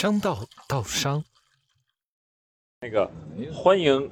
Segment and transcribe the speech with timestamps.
[0.00, 1.22] 商道道商，
[2.80, 3.10] 那个
[3.52, 4.10] 欢迎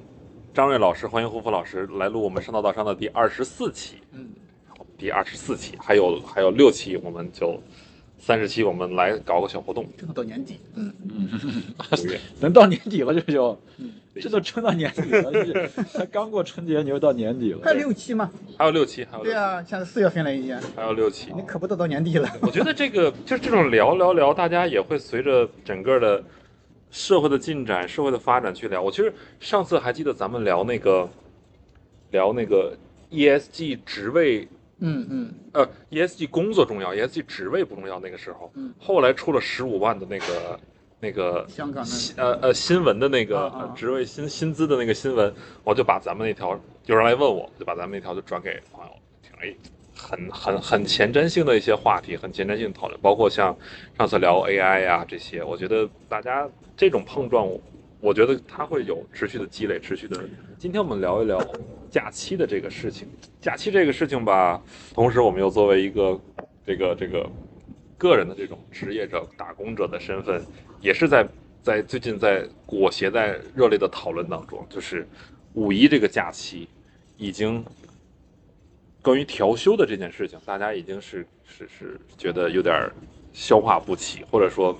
[0.53, 4.29] 张瑞老师，欢迎胡福老师来录我们商道道商的第二十四期，嗯，
[4.99, 7.59] 第二十四期，还有还有六期，我们就
[8.19, 10.93] 三十期，我们来搞个小活动，正好到年底，嗯，
[11.99, 13.91] 五月， 能到年底了，这就嗯，
[14.21, 17.73] 这都撑到年底了， 这才刚过春节，你又到年底了还。
[17.73, 18.29] 有六期吗？
[18.57, 21.31] 还有六期，还有六期，对啊，现在四月份了已经，还有六期。
[21.35, 22.29] 你可不都到年底了？
[22.41, 26.23] 我觉得这个就是这种聊聊聊，大家也会随着整个的
[26.91, 28.81] 社会的进展、社会的发展去聊。
[28.81, 31.07] 我其实上次还记得咱们聊那个
[32.11, 32.75] 聊那个
[33.11, 34.47] ESG 职位，
[34.79, 37.99] 嗯嗯，呃，ESG 工作重要，ESG 职位不重要。
[37.99, 40.59] 那个时候，嗯后来出了十五万的那个
[40.99, 48.91] 那个香港新的，呃呃新闻的那个职位薪薪资的那个新闻，我就把咱们那条有人来问我，就把咱们那条就转给朋友
[49.21, 49.55] 听，哎，
[49.95, 53.55] 很很很前瞻性的一些话题，很前瞻性的讨论，包括像
[53.97, 57.47] 上次聊 AI 呀、这些，我觉得大家这种碰撞，
[58.01, 60.19] 我觉得它会有持续的积累，持续的。
[60.57, 61.41] 今天我们聊一聊
[61.89, 63.07] 假期的这个事情，
[63.39, 64.61] 假期这个事情吧，
[64.93, 66.19] 同时我们又作为一个
[66.65, 67.25] 这个这个
[67.97, 70.45] 个人的这种职业者、打工者的身份，
[70.81, 71.27] 也是在
[71.61, 75.07] 在最近在裹挟在热烈的讨论当中，就是
[75.53, 76.67] 五一这个假期
[77.17, 77.63] 已经
[79.01, 82.89] 关于调休的这件事情，大家已经是是是觉得有点
[83.33, 84.77] 消化不起，或者说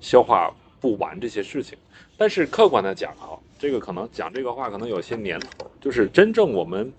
[0.00, 1.78] 消化不完这些事情。
[2.16, 6.92] 但是客观的讲啊，这个可能讲这个话可能有些年头，就是真正我们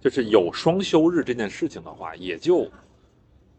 [0.00, 2.70] 就是有双休日这件事情的话，也就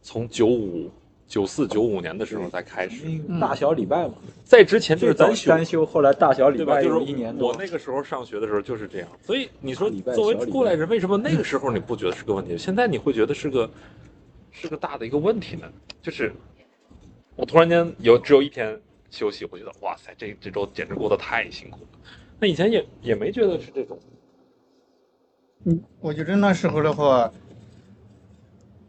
[0.02, 0.92] 从九五、
[1.28, 4.14] 九四、九五年的时候才开始，嗯大小礼拜嘛，
[4.46, 6.64] 在之前就是单休，单休，后来大小礼？
[6.64, 7.56] 拜就是一年多我。
[7.60, 12.58] 那个时候上学的时候就是这样，所以你说作为过来人，为什么那个时候你不觉得是个问题？
[12.58, 13.70] 现在你会觉得是个
[14.52, 15.70] 是个大的一个问题呢？
[16.02, 16.34] 就是
[17.36, 18.80] 我突然间有只有一天
[19.12, 22.00] 休息，我觉得哇塞，这这周简直过得太辛苦了。
[22.40, 24.00] 那以前也也没觉得是这种，
[25.66, 27.30] 嗯，我觉得那时候的话，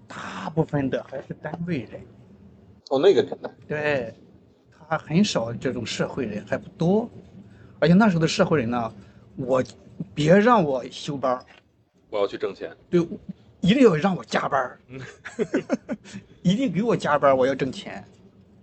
[0.06, 2.00] 大部分的还是单位人，
[2.90, 4.14] 哦，那个年代，对，
[4.88, 7.08] 他很少这种社会人还不多，
[7.78, 8.92] 而且那时候的社会人呢，
[9.36, 9.62] 我
[10.14, 11.44] 别让我休班儿，
[12.10, 13.06] 我要去挣钱，对，
[13.60, 14.78] 一定要让我加班儿，
[16.42, 18.02] 一定给我加班儿，我要挣钱，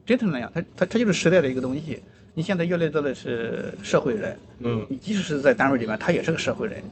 [0.06, 2.02] 真的那样，他他他就是时代的一个东西。
[2.38, 4.86] 你现在越来越多的是社会人，嗯。
[4.90, 6.84] 你即使是在单位里面，他也是个社会人，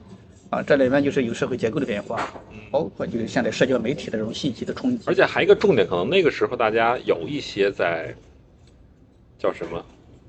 [0.54, 2.30] 啊，这里面就是有社会结构的变化，
[2.70, 8.14] 包括就是现在社交媒体的这种信息的冲击，而且还有一个重点，可能那个时候大家有一些在
[9.40, 9.84] 叫什么，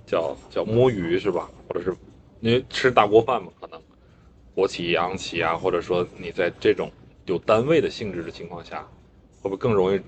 [0.07, 1.51] 叫叫摸鱼是吧？
[1.69, 1.95] 或者是
[2.41, 3.79] 因为吃大锅饭嘛，可能
[4.55, 6.91] 国企、央企啊，或者说你在这种
[7.27, 8.81] 有单位的性质的情况下，
[9.43, 10.01] 会不会更容易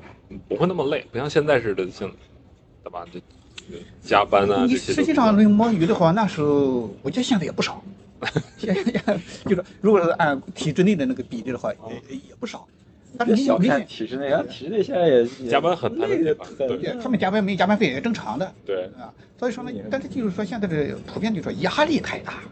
[0.48, 1.04] 不会那么累？
[1.12, 2.10] 不像现在似的，像
[2.82, 3.04] 对吧？
[3.12, 3.20] 这
[4.00, 4.94] 加班啊你这些都。
[4.94, 7.82] 实际上论摸鱼的话，那时候我觉得现在也不少，
[9.44, 12.66] 就是如果是按体制内的那个比例的话，也也不少。
[13.18, 19.12] 但是别小看体制内，啊，体制内现在也也加班很他们加班没加班费也正常的对啊。
[19.38, 22.42] 所以说呢，但是就是说现在的普遍就是说压力太大了。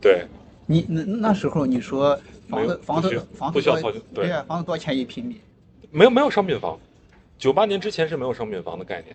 [0.00, 0.26] 对，
[0.66, 5.36] 你那那时候你说房子房子不需房子多不需要操心对对呀，房子多少钱一平米？
[5.90, 6.76] 没有没有商品房，
[7.38, 9.14] 九八年之前是没有商品房的概念，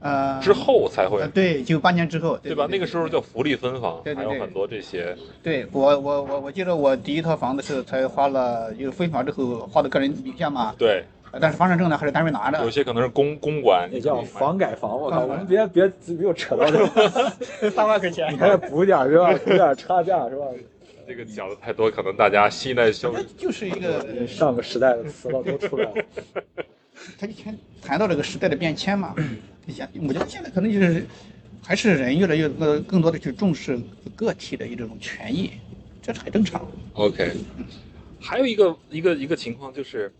[0.00, 2.66] 呃，之后才会呃对，九八年之后，对吧？
[2.70, 5.14] 那个时候叫福利分房，对对对还有很多这些。
[5.42, 12.70] 对我我我我记得我第一套房子是才花了，就是分房之后花的个人名下嘛，对，呃但是房产证呢还是单位拿的有。
[12.70, 14.98] 些可能是公公管，也叫房改房。
[14.98, 15.84] 我靠，我们别别
[16.16, 19.32] 没有扯到这个，三万块钱你还补点是吧？
[19.44, 20.46] 补点差价是吧？
[21.06, 25.94] 这个讲的太多，可能大家新一代消费就是一个，上个时代的词了都出来了。
[27.18, 29.14] 他以前谈到这个时代的变迁嘛，
[29.68, 31.06] 现我觉得现在可能就是
[31.62, 33.78] 还是人越来越呃更多的去重视
[34.16, 35.50] 个体的一种权益，
[36.02, 36.66] 这是很正常。
[36.94, 37.32] OK。
[38.20, 40.12] 还有一个一个一个情况就是，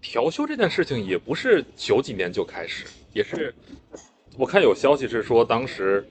[0.00, 3.54] 调休这件事情也不是九几年就开始，也是
[4.36, 6.06] 我看有消息是说当时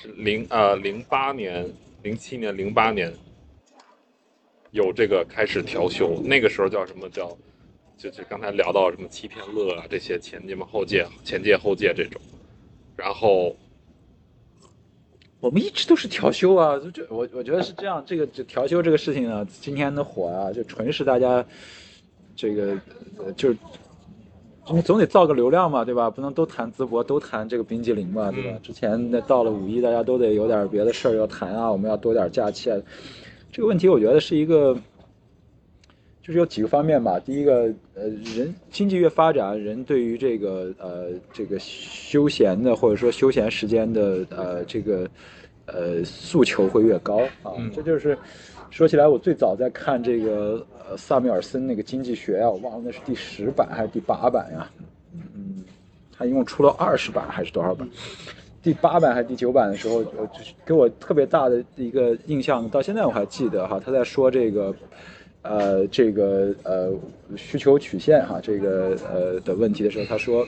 [0.00, 1.68] 是零呃零八年、
[2.02, 3.12] 零七年、零八年
[4.70, 7.36] 有这个开始调休，那个时候叫什么叫？
[8.00, 12.18] 就是刚才聊到什么欺骗乐啊这些前界嘛后界前界后界这种，
[12.96, 13.54] 然后
[15.38, 21.44] 我们一直都是调休啊，就这我我觉得是这样，这个这调休这个事情呢，今天的火啊，就纯是大家
[22.34, 22.74] 这个
[23.18, 23.56] 呃就是
[24.72, 26.08] 你总得造个流量嘛，对吧？
[26.08, 28.50] 不能都谈淄博，都谈这个冰激凌嘛，对吧？
[28.54, 32.78] 嗯之前那到了五一，大家都得有点别的事儿要谈啊，我们要多点假期啊。
[33.52, 34.74] 这个问题我觉得是一个
[36.22, 37.18] 就是有几个方面吧。
[37.18, 45.08] 第一个，呃，人经济越发展，人对于这个呃这个休闲的或者说休闲时间的呃这个
[45.66, 47.52] 呃诉求会越高啊。
[47.58, 48.16] 嗯这就是
[48.70, 54.70] 说起来，我最早在看这个呃萨缪尔森那个经济学啊，我忘了那是第十版还是第八版呀？
[55.12, 55.64] 嗯，
[56.16, 57.88] 他一共出了二十版还是多少版？
[58.62, 64.72] 第八版还是第九版的时候，呃，就是给我特别大的一个印象，到现在我还记得哈，他在说这个，
[65.42, 66.92] 呃，这个呃
[67.36, 70.46] 需求曲线哈，这个呃的问题的时候，他说，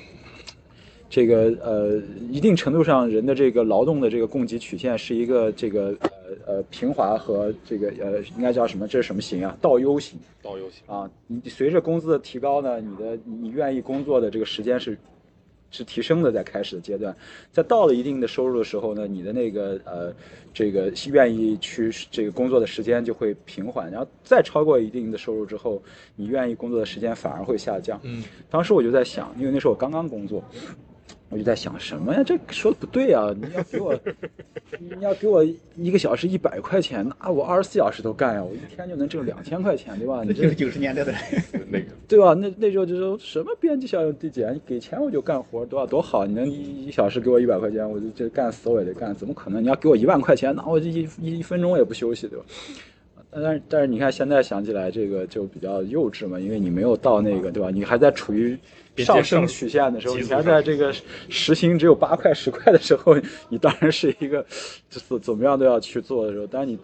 [1.09, 6.11] 这个呃一定程度上人的这个劳动的这个供给曲线是一个这个呃
[6.47, 8.87] 呃平滑和这个呃应该叫什么？
[8.87, 9.57] 这是什么型啊？
[9.61, 10.19] 倒 U 型。
[10.43, 14.99] 倒 U 型啊，你随着工资的提高呢，你的你愿意工作的这个时间是
[15.73, 17.17] 是提升的，在开始的阶段，
[17.51, 20.15] 在到了一定的收入的时候呢，你的那个呃
[20.53, 25.83] 这个愿意去这个工作的时间就会平缓，然后再超过一定的收入之后，
[26.15, 27.99] 你愿意工作的时间反而会下降。
[28.05, 30.45] 嗯，当时我就在想，因为那时候我刚刚工作，
[31.33, 32.23] 我就在想什么呀？
[32.23, 33.35] 这说的不对啊！
[33.35, 33.99] 你要给我，
[34.79, 35.43] 你要给我
[35.77, 40.23] 一个小时一百块钱，那我二十四小时都干呀，我一天就能挣两千块钱，对吧？
[40.23, 41.21] 你这这就是九十年代的人。
[41.71, 42.35] 那个对吧？
[42.35, 49.63] 那那时候就说什么边际效应递减，你给钱我就干活，多少多好，你能一一小时给我一百块钱，我就这干死我也得干，怎么可能？
[49.63, 52.45] 你要给我一万块钱，那我这一一一分钟也不休息，对吧？
[53.35, 57.71] 但是但是你看现在想起来这个就比较幼稚嘛，因为你没有到那个对吧？
[57.71, 58.59] 你还在处于
[58.99, 60.93] 上升曲线的时候，你还在这个
[61.31, 63.17] 时薪只有八块十块的时候，
[63.49, 64.45] 你当然是一个
[64.91, 66.47] 怎怎么样都要去做的时候。
[66.47, 66.79] 但是你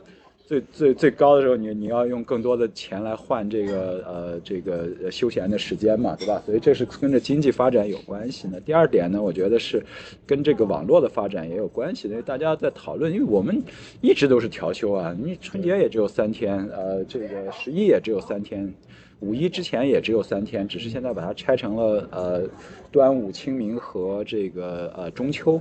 [0.49, 6.43] 最最最高的时候，你你要用更多的钱来换这个呃这个休闲的时间嘛，对吧？
[6.47, 8.59] 所以这是跟着经济发展有关系的。
[8.59, 9.85] 第二点呢，我觉得是
[10.27, 13.63] 跟这个网络的发展也有关系的，因为大家在讨论，因为我们
[14.01, 18.73] 一直都是调休啊，你春节也只有三天，呃，这个十一也只有三天。
[19.21, 22.49] 五一之前也只有三天，只是现在把它拆成了呃
[22.91, 25.61] 端午、清明和这个呃中秋。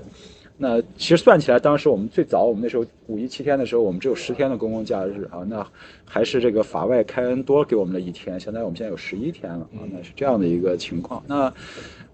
[0.57, 5.65] 那其实算起来，当时我们最早我们那时候五一七天的时候，我们只有十天的公共假日啊，那
[6.04, 11.24] 还是这个法外开恩多给我们了一天，相当于我们现在有十一天了啊，那是这样的一个情况。
[11.27, 11.54] 那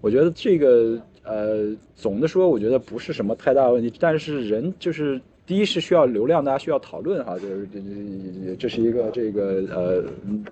[0.00, 5.20] 我觉得这个呃，总的说，我觉得不是什么太大问题，但是人就是。
[5.46, 10.04] 第一是需要流量，大家需要讨论哈，就是这这这是一个这个呃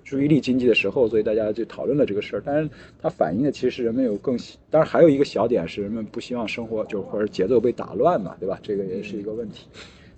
[0.03, 2.43] 注意力经济的时候，所以大家就讨论了这个事儿。
[2.45, 2.69] 但是，
[3.01, 4.37] 它反映的其实人们有更，
[4.69, 8.59] 当然还有一个小点是人们不希望生活就或者节奏被打乱嘛，对吧？
[8.61, 9.65] 这个也是一个问题。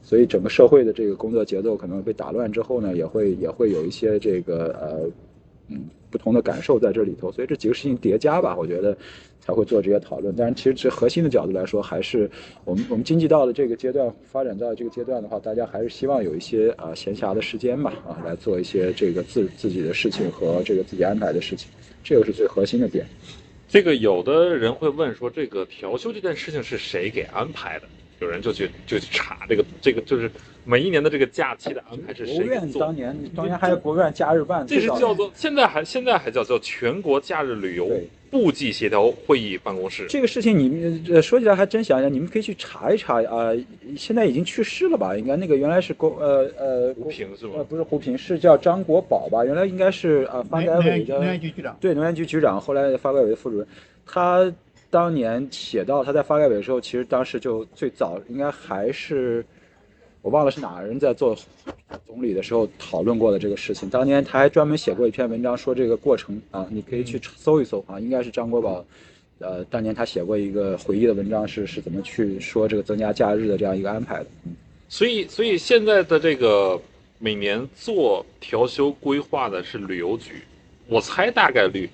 [0.02, 5.10] 所以整个社会的这个工作节奏可能被打乱之后呢，也会也会有一些这个呃
[5.70, 7.32] 嗯不同的感受在这里头。
[7.32, 8.98] 所以这几个事情叠加吧，我觉得。
[9.46, 12.30] 才会做这些讨论，但是其实这核心的角度来说，还是
[12.64, 21.70] 我们我们经济到了这个阶段，发展到这个阶段的话，大家还是希望有一些啊闲暇的时间吧，啊来做一些这个自自己的事情和这个自己安排的事情，
[22.04, 23.06] 这个是最核心的点。
[23.68, 27.88] 这个有的人会问说，这个调休这件事情是谁给安排的？
[28.20, 30.30] 有人就去就去查这个这个就是
[30.64, 32.54] 每一年的这个假期的安排是国务谁做的？
[32.54, 37.90] 院当年当年还有国务院假日办，这是叫做现在还现在还叫做全国假日旅游
[38.32, 40.06] 部际协调会议办公室。
[40.10, 43.54] 这个事情你们呃说起来还真想想，你们可以去查一查啊、
[43.98, 45.16] 现在已经去世了吧？
[45.16, 49.46] 应该那个原来是国呃呃胡平是吧呃不是胡平，是叫张国宝吧？
[49.46, 53.68] 原来应该是呃发改委的能源局局长，对能源局局长，后来发改委副主任，
[54.06, 54.52] 他
[54.96, 59.46] 当年写到他在发改委的时候，其实当时就最早应该还是
[60.22, 61.36] 我忘了是哪个人在做
[62.08, 63.90] 总理的时候讨论过的这个事情。
[63.90, 68.86] 当年他还专门写过一篇文章说这个过程啊，你可以去搜一搜啊，应该是张国宝。
[69.40, 74.28] 呃，当年他写过一个回忆的文章，是是怎么去说这个增加假日的这样一个安排的。
[74.46, 74.56] 嗯
[74.88, 76.80] 所以，所以现在的这个
[77.20, 80.36] 每年做调休规划的是旅游局，
[80.88, 81.90] 我猜大概率，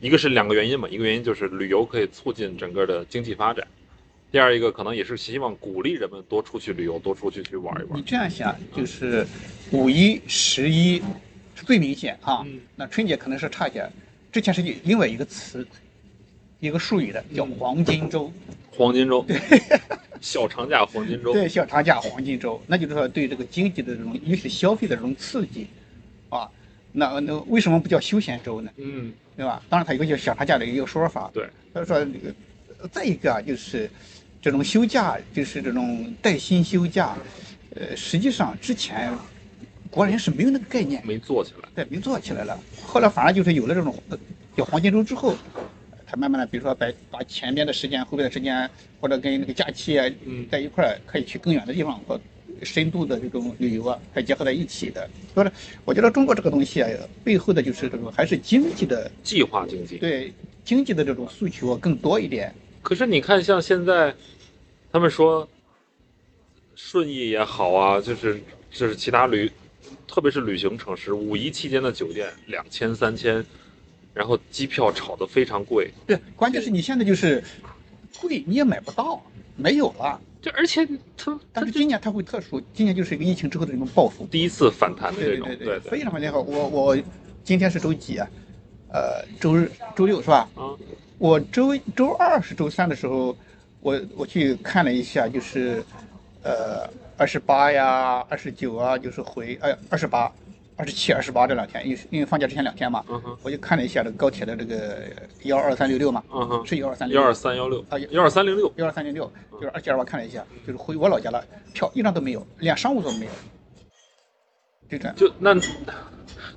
[0.00, 3.66] 一个是两个原因嘛，一个原因就是旅游可以促进整个的经济发展，
[4.30, 8.02] 第二一个可能也是希望鼓励人们多出去旅游，多出去去玩一玩你。
[8.02, 9.26] 这样想，就是
[9.72, 11.02] 五一、十一
[11.54, 12.44] 是最明显啊。
[12.46, 13.90] 嗯那春节可能是差一点。
[14.30, 15.66] 之前是有另外一个词，
[16.60, 18.32] 一个术语的，叫黄金周。
[18.70, 19.40] 黄金周，对
[20.20, 25.66] 小长假黄金周，对，小长假黄金周，那就是说对这个经济的这种，尤其是消费的这种刺激，
[26.28, 26.48] 啊，
[26.92, 28.70] 那那为什么不叫休闲周呢？
[28.76, 29.62] 嗯，对吧？
[29.68, 31.30] 当然，它有个叫小长假的一个说法。
[31.32, 32.34] 对，他说这个，
[32.80, 33.88] 呃再一个啊，就是
[34.42, 37.16] 这种休假，就是这种带薪休假，
[37.76, 39.16] 呃，实际上之前
[39.90, 41.68] 国人是没有那个概念，没做起来。
[41.72, 42.58] 对，没做起来了。
[42.82, 44.18] 后来反而就是有了这种呃
[44.56, 45.32] 叫黄金周之后，
[46.04, 48.68] 他慢慢的，比如说把把前边的时间、后边的时间，
[49.00, 52.20] 或者跟那个假期啊嗯在一块儿，可以去更远的地方和
[52.62, 55.08] 深度的这种旅游啊，还结合在一起的。
[55.34, 55.52] 所以说，
[55.84, 56.88] 我觉得中国这个东西啊，
[57.24, 59.96] 背后的就是这种还是经济的计划经济。
[59.96, 60.32] 对
[60.64, 62.54] 经济的这种诉求更多一点。
[62.82, 64.14] 可是你看，像现在，
[64.90, 65.48] 他们说
[66.74, 69.50] 顺义也好啊，就是就是其他旅，
[70.06, 73.44] 特别是旅行城市，五一期间的酒店两千三千，
[74.14, 77.42] 然后机票炒得非常贵，对，关键是你现在就是
[78.20, 79.22] 贵你也买不到，
[79.56, 80.20] 没有了。
[80.40, 84.26] 就而且它但是今年它会特殊，今年就是一个疫情之后的这种报复。
[84.26, 86.40] 第一次反弹的这种，对对对非常非常好。
[86.40, 86.96] 我我
[87.42, 88.28] 今天是周几啊？
[88.90, 90.48] 呃，周日、周六是吧？
[90.54, 90.72] 啊，
[91.18, 93.36] 我周周二是周三的时候，
[93.80, 95.84] 我我去看了一下，就是
[96.42, 100.32] 呃二十八呀、二十九啊，就是回哎二十八、
[100.78, 103.04] 二十七、二十八这两天，因为因为放假之前两天嘛，
[103.42, 105.02] 我就看了一下这个高铁的这个
[105.42, 106.22] 幺二三六六嘛，
[106.64, 111.44] 是幺二三六幺二三幺六啊幺二三零六，幺二三零六，就是二七二八看了一下，就是回我老家了，
[111.74, 113.32] 票一张都没有，连商务座都没有，
[114.88, 115.16] 就这样。
[115.16, 115.52] 就那，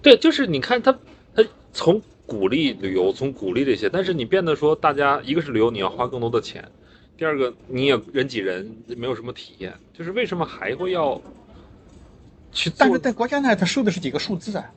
[0.04, 0.96] 对，就是你看他
[1.36, 6.64] 他从鼓励旅游，从鼓励这些，但是你变得说大家一个是旅游你要花更多的钱，
[7.18, 11.20] 第二个你也人挤人，没有什么体验，就是为什么还会要
[12.52, 12.72] 去？
[12.78, 14.72] 但是在国家那，他收的是几个数字啊？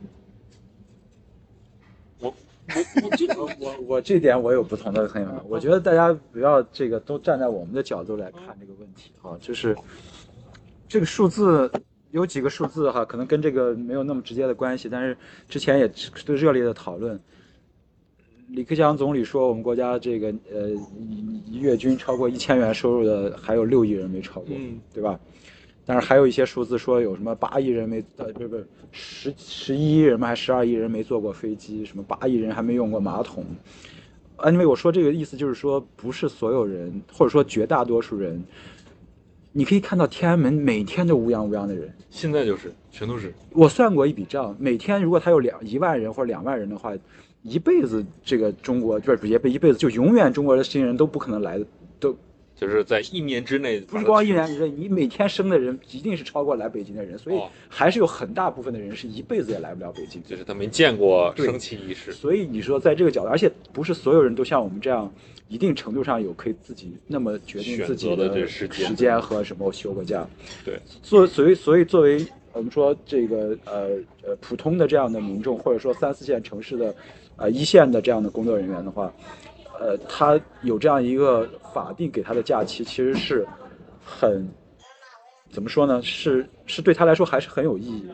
[2.18, 5.42] 我我我就我我我这点我有不同的看法。
[5.48, 9.76] 我觉得大家不要这个都站在我们的角度来看这个问题哈，就是
[10.88, 11.70] 这个数字
[12.10, 15.16] 有几个数字哈，可能跟这个没有那么直接的关系，但是
[15.48, 15.90] 之前也
[16.24, 17.20] 都热烈的讨论。
[18.48, 20.70] 李克强总理说，我们国家这个呃
[21.50, 25.18] 月均超过一千元收入的还有六亿人没超过，嗯对吧？
[25.86, 30.28] 但是还有一些数字说有什么八亿人没呃不是不是十十一亿人吗？
[30.28, 31.84] 还十二亿人没坐过飞机？
[31.84, 33.44] 什么八亿人还没用过马桶？
[34.36, 38.42] 啊，因为我说这个意思就是说，不是所有人，或者说绝大多数人，
[39.52, 41.92] 你可以看到天安门每天都乌泱乌泱的人。
[42.10, 46.92] 现在就是全都是我算过一笔账，每天如果他有两一万人或者两万人的话，
[47.42, 51.60] 一辈子这个中国就是也不一辈子，就永远中国的新人都不可能来
[52.56, 60.22] 就是在一年之内，不是光一年之内，你每天生的人一定是超过来北京的人，所以哦还是有很大部分的人是一辈子也来不了北京。
[60.24, 65.12] 就是他没见过升旗仪式，所以你说在这个角度，而且不是所有人都像我们这样，
[65.48, 70.26] 一定程度上有可以自己那么决定自己的时间时间和什么休个假。
[70.64, 73.90] 对，作所以所以作为我们说这个呃
[74.22, 76.94] 呃普通的这样的民众，或者说三四线城市的
[77.36, 79.12] 呃一线的这样的工作人员的话，
[79.84, 83.46] 呃，他有这样一个法定给他的假期，其实是
[84.02, 84.48] 很
[85.50, 86.00] 怎么说呢？
[86.00, 88.08] 是是对他来说还是很有意义。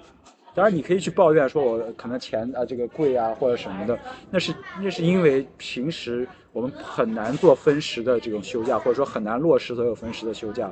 [0.52, 3.96] 当然，你可以去抱怨说，我可能钱啊这个贵啊或者什么的，
[4.32, 10.68] 那是那是因为平时我们很难做分时的这种休假，或者说很难落实所有分时的休假，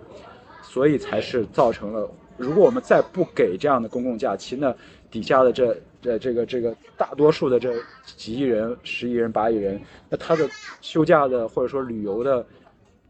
[0.62, 4.74] 所以才是造成了，如果我们再不给这样的公共假期，那
[5.12, 7.74] 底下的这这这个这个大多数的这
[8.04, 10.48] 几亿人、十亿人、八亿人，那他的
[10.80, 12.44] 休假的或者说旅游的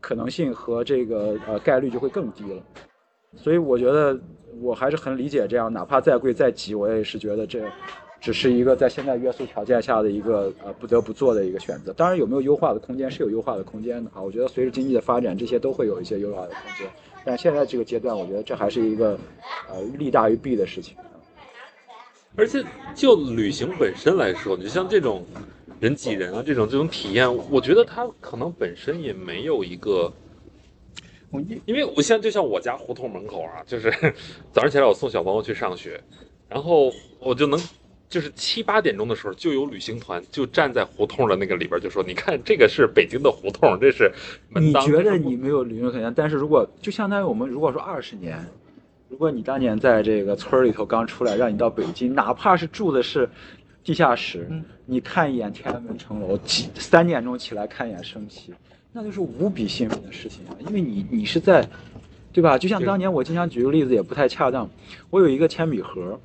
[0.00, 2.62] 可能性和这个呃概率就会更低了。
[3.36, 4.18] 所以我觉得
[4.60, 7.62] 我还是很理解这样，哪怕再贵再急，我也是觉得这
[8.20, 11.92] 只是一个在现在约束条件下的一个呃不得不做的一个选择。
[11.92, 16.88] 当然有没有优化的空间是有优化的空间的啊，我觉得随着经济的发展，这些都会有一些优化的空间。
[17.24, 19.18] 但现在这个阶段，我觉得这还是一个
[19.68, 20.96] 呃利大于弊的事情。
[22.38, 22.64] 而且
[22.94, 25.26] 就旅行本身来说，你像这种
[25.80, 30.12] 人挤人啊，这种这种体验，我觉得它可能本身也没有一个，
[31.66, 33.92] 因为我现在就像我家胡同门口啊，就是
[34.54, 36.00] 早上起来我送小朋友去上学，
[36.48, 37.60] 然后我就能。
[38.10, 44.10] 就是七八点钟的时候，就有旅行团就站在胡同的那个里边，就说：“你看，这个是北京的胡同，这是
[44.48, 48.42] 门你。”觉得你没有旅游可能，但是如果就相当于我们如果说二十年，
[49.08, 53.28] 如果你当年在这个村里头刚出来，让你到北京，哪怕是住的是
[53.82, 58.52] 地下室，嗯你看一眼天安门城楼，几三点钟起来看一眼升旗，
[58.92, 60.56] 那就是无比兴奋的事情啊！
[60.66, 61.66] 因为你你是在，
[62.32, 62.58] 对吧？
[62.58, 64.68] 就像当年我经常举个例子，也不太恰当，
[65.10, 66.20] 我有一个铅笔盒，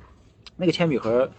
[0.56, 1.30] 那个铅笔盒。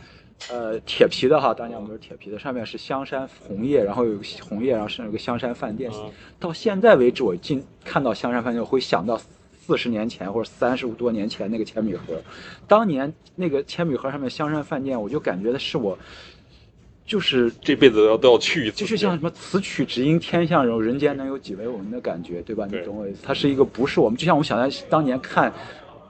[0.50, 5.90] 呃，铁皮的哈，当年我们是铁皮的，上面是香山红叶，然后有个红叶，然后上有个香山饭店。
[5.90, 5.98] 啊
[6.38, 9.18] 到现在为止，我进看到香山饭店，我会想到
[9.66, 12.22] 四十年前或者三十多年前那个铅笔盒。
[12.68, 15.98] 当年那个铅笔盒上面香山饭店，我就感觉的是我，
[17.04, 22.68] 就是这辈子都要都要去一次，就是像什么“此曲只应天下人，人间能有几为闻”的感觉，对吧？
[22.72, 23.22] 你懂我意思？
[23.24, 25.52] 它是一个不是我们，就像我们想在当年看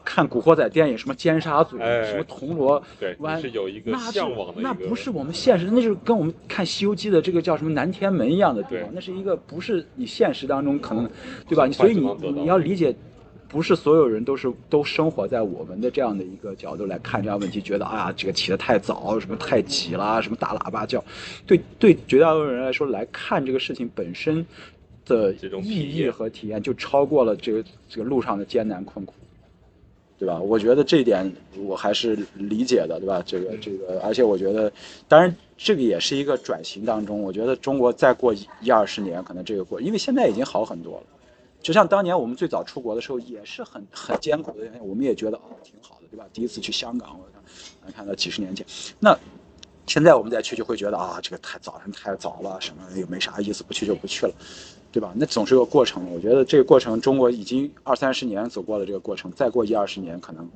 [0.03, 2.83] 看古惑仔电影，什么尖沙咀，哎什么铜锣，
[3.19, 11.09] 湾是有一个向往的一个，那不是我们现实，那就是跟我们看《西游记》的这个叫什么南天门一样的地方，那是一个不是你现实当中可能，
[11.47, 11.65] 对吧？
[11.65, 12.95] 你所以你你要理解。
[13.47, 21.03] 不是所有人都是都生活在我们的这样的一个角度来看这样问题，觉得啊这个起得太早，什么太急啦，什么大喇叭叫，
[21.45, 24.45] 对对绝大多数人来说来看这个事情本身
[25.05, 29.13] 的这种意义和体验就超过了这个这个路上的艰难困苦。
[30.17, 30.39] 对吧？
[30.39, 33.21] 我觉得这一点我还是理解的，对吧？
[33.25, 34.71] 这个这个，而且我觉得，
[35.09, 41.03] 当然这个也是一个转型当中，我觉得中国再过一一二十年，可能这个过，因为现在已经好很多了。
[41.65, 46.23] 就像当年我们最早出国的时候，也是很很艰苦的，我们也觉得哦挺好的，对吧？
[46.31, 47.19] 第一次去香港，
[47.83, 48.63] 我看到几十年前，
[48.99, 49.17] 那
[49.87, 54.33] 现在我们再去就会觉得啊，这个太早上太早了，什么也没啥意思，不去就不去了。
[54.91, 55.11] 对吧？
[55.15, 56.07] 那总是有个过程。
[56.13, 60.47] 我觉得这个过程，中国已经二三十年走过了这个过程，再过一二十年，可能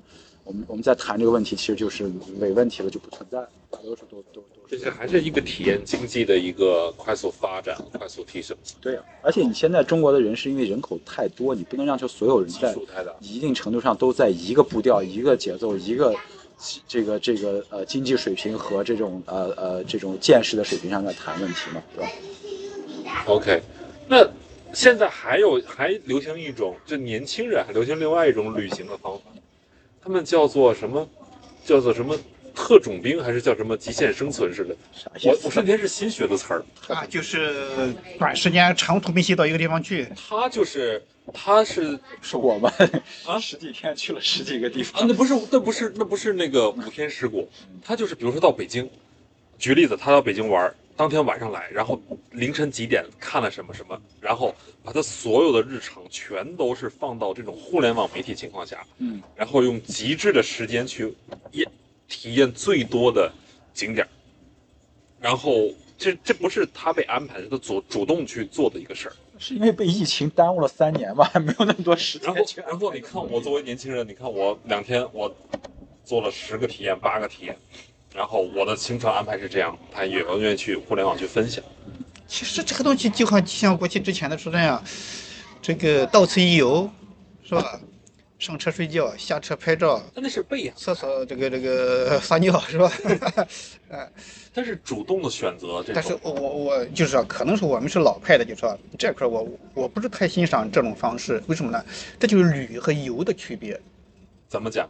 [0.43, 3.39] 我们我们再谈这个问题，其实就是伪问题了，就不存在。
[3.71, 12.75] 大多数都都都这是还是一个体验经济的一个快速发展、快速提升，对呀、而且你现在中国的人是因为人口太多，你不能让求所有人在。
[13.19, 16.15] 一定程度上都在一个步调、一个节奏、一个
[16.87, 22.11] 这个这个呃经济水平和这种呃呃这种见识的水平上在谈问题嘛，对吧
[23.25, 23.61] ？OK，
[24.07, 24.29] 那
[24.71, 29.23] 现在还有还流行一种，就年轻人还流行另外一种旅行的方法，
[29.99, 31.09] 他们叫做什么？
[31.65, 32.15] 叫做什么
[32.59, 34.75] 特种兵，还是叫什么极限生存似的？
[35.23, 41.01] 我我这天是新学的词儿，啊，就是短时间长途奔袭到一个地方去，他就是
[41.33, 42.69] 他是是我们
[43.25, 43.39] 啊？
[43.39, 47.47] 十几天去了十几个地啊，方，那不是那不是那不是那个五天十国，
[47.81, 48.87] 他就是比如说到北京，
[49.57, 51.99] 举例子，他到北京玩儿，当天晚上来，然后
[52.31, 61.15] 凌晨几点看了什么什么，然后把他所有的日程全都是放到这种互联网媒体情况下，嗯，然后用极致的时间去
[61.53, 61.65] 验
[62.09, 63.31] 体验最多的
[63.73, 64.09] 景点儿，
[65.21, 69.15] 然后这这不是他被安排的，他主主动去做的一个事儿。
[69.37, 72.61] 是因为被疫情耽误了三年吧，还 没有那么多时然后间。
[72.67, 75.33] 然后你看我作为年轻人，你看我两天我
[76.03, 77.57] 做了十个体验、八个体验，
[78.13, 81.63] 然后我的行程安排是这样，他也愿意去互联网去分享。
[82.27, 84.83] 其实这个东西就好像过去之前的时候那样，
[85.61, 86.89] 这个到此一游，
[87.43, 87.79] 是吧？
[88.39, 92.89] 上车睡觉，下车拍照，但那是被养，厕所这个这个 撒尿，是吧？
[94.53, 101.85] 但是主动的选择这但是种，我我就是说，可能是我们是老派的，就是说这块儿我我不是太欣赏这种方式，为什么呢？
[102.17, 103.79] 这就是旅和游的区别。
[104.47, 104.89] 怎么讲？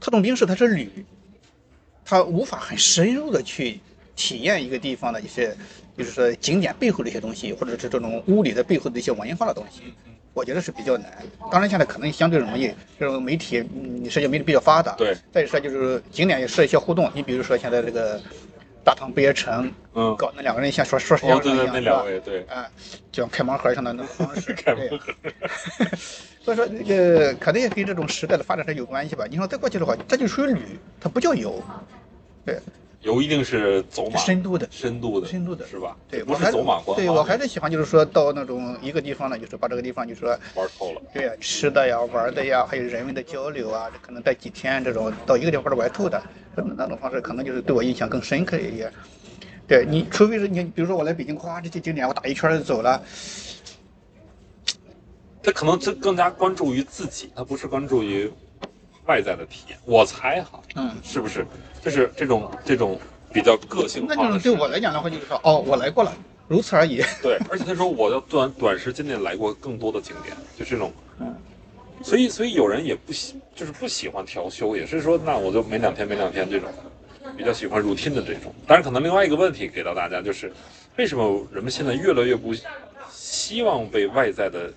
[0.00, 0.90] 特种兵式它是旅，
[2.04, 3.80] 它无法很深入的去
[4.16, 5.56] 体验一个地方的一些，
[5.96, 9.94] 就是说景点背后的一些东西，或者是这种物理的背后的一些文化的东西，
[10.34, 11.10] 我觉得是比较难。
[11.50, 14.92] 当然现在可能相对容易，这种媒体，嗯，社交媒体比较发达。
[14.96, 15.16] 对。
[15.32, 18.20] 再一说就是景点也设一些互动，你比如说现在这个
[18.84, 22.68] 大唐不夜城，嗯，搞那两个人像说说相哦，对对，声一样，对，啊，
[23.12, 24.52] 就像开盲盒上的那种方式。
[24.58, 25.12] 开对盲盒。
[26.44, 29.24] 所以说，这个可能也跟这种时代的发展是有关系吧。
[29.30, 30.60] 你说再过去的话，这就属于旅，
[31.00, 31.62] 它不叫游，
[32.44, 32.58] 对，
[33.04, 34.66] 游一定是走马深度的。
[34.70, 35.94] 深度的，深度的是吧？
[36.08, 36.94] 对，不是走马观花。
[36.96, 41.02] 对我还是喜欢，就是说到那种一个地方呢，就是把这个地方，就是说，玩透了。
[41.12, 46.20] 对呀，吃的呀、玩的呀，还有人文的交流啊，可能待几天这种，到一个地方玩透的，
[46.56, 48.90] 那种方式可能就是对我印象更深刻一些。
[49.68, 53.02] 对你，除非是你，比如说我来北京，夸这些景点我打一圈就走了，
[55.42, 58.32] 他可能这更加关注于自己，他不是关注于
[59.06, 59.78] 外在的体验。
[59.84, 61.46] 我猜哈，嗯，是不是？
[61.82, 62.98] 就是这种这种
[63.32, 64.44] 比较个性化那就是。
[64.44, 66.12] 对我来讲的话，就是说，哦，我来过了，
[66.48, 67.02] 如此而已。
[67.22, 70.92] 对，而且他说我要短短时间内来过更多的景点，就这种。
[71.20, 71.34] 嗯。
[72.02, 76.68] 所以，所以有人也不喜，就是不喜欢调休，也是说，那我就每两天每两天这种，
[77.36, 78.54] 比较喜欢 routine 的这种。
[78.66, 80.52] 当然，可能另外一个问题给到大家就是，
[80.96, 82.52] 为什么人们现在越来越不
[83.10, 84.70] 希望被外在的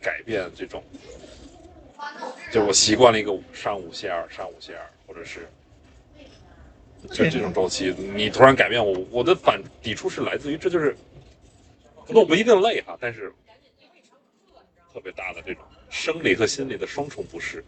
[0.00, 0.82] 改变这种？
[2.52, 5.48] 就我习惯了一个上午歇二，上午歇二，或者是
[7.10, 10.96] 就这种周期，你突然改变我，我的反抵触是来自于这就是，
[12.06, 13.32] 可能我不一定累哈，但是
[14.92, 17.64] 特别大的这种生理和心理的双重不适。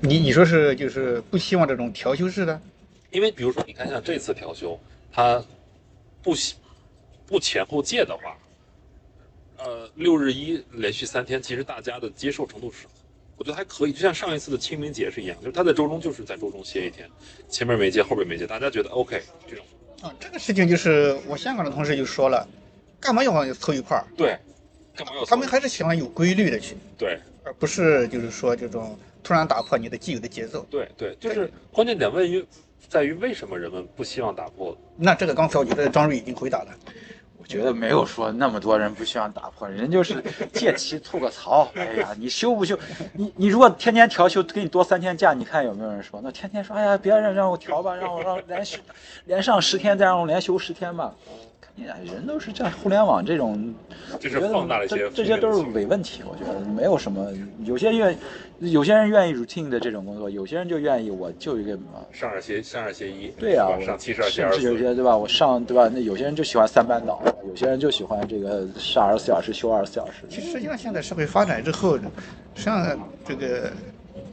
[0.00, 2.60] 你你说是就是不希望这种调休式的？
[3.10, 4.78] 因为比如说，你看像这次调休，
[5.12, 5.42] 它
[6.22, 6.56] 不喜
[7.26, 8.36] 不前后借的话，
[9.64, 12.86] 呃，六日一连续三天，其实大家的接受程度是，
[13.36, 13.92] 我觉得还可以。
[13.92, 17.08] 就像上一次的清明节是一样，就是他在周中就是在周中歇一天，
[17.48, 19.64] 前面没接，后边没接，大家觉得 OK 这种。
[20.02, 22.46] 啊，这个事情就是我香港的同事就说了，
[23.00, 24.04] 干嘛要凑一块儿？
[24.16, 24.36] 对，
[24.96, 26.76] 干嘛要他们还是喜欢有规律的去。
[26.98, 30.66] 对而不是就是说这种突然打破你的既有的节奏。
[30.68, 32.44] 对对，就是关键点问于
[32.88, 34.76] 在于为什么人们不希望打破？
[34.96, 36.76] 那这个刚才我觉得张瑞已经回答了。
[37.42, 41.68] 我觉得没有说那么多人不希望打破，人就是借题吐个槽。
[41.74, 42.78] 哎呀，你休不休？
[43.14, 46.20] 你你如果天天调休，给你多三天假，你看有没有人说？
[46.22, 48.78] 那天天说，哎呀，别人让我调吧，让我让连续
[49.24, 51.12] 连上十天，再让我连休十天吧。
[51.74, 53.74] 肯定人都是这样，互联网这种，
[54.20, 56.22] 就是放大了一些这这些都是伪问题。
[56.28, 57.32] 我觉得没有什么，
[57.64, 58.18] 有些愿
[58.58, 61.78] 有些人愿意 routine 的这种工作，有些人就愿意我就一个
[62.12, 65.16] 上二歇上二歇一，对呀、是吧上七十二歇二甚至有些对吧？
[65.16, 65.88] 我上对吧？
[65.92, 70.24] 那有些人就喜欢三班倒，有些人就喜欢这个上二十四小时休二十四小时。
[70.28, 72.02] 其实实际上现在社会发展之后，实
[72.56, 73.72] 际上这个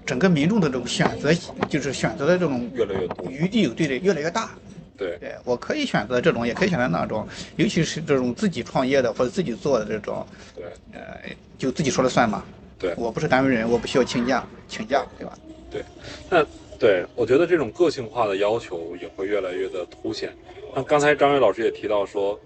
[0.06, 1.32] 整个民众的这种选择，
[1.70, 3.26] 就是选择的这种越来越多。
[3.32, 4.50] 余地对的越来越大。
[5.00, 11.18] 对，对我可以选择这种，也可以选择那种，尤其是这种自己创业的或者自己做的这种，对，呃，
[11.58, 12.44] 就自己说了算嘛。
[12.78, 15.38] 对我不是单位人，我不需要请假，请假，对吧？
[15.72, 15.84] 对，
[16.30, 16.46] 那
[16.78, 20.34] 对我觉得这种个性化的要求也会越来越的凸显。
[20.76, 22.40] 那刚才张伟老师也提到说，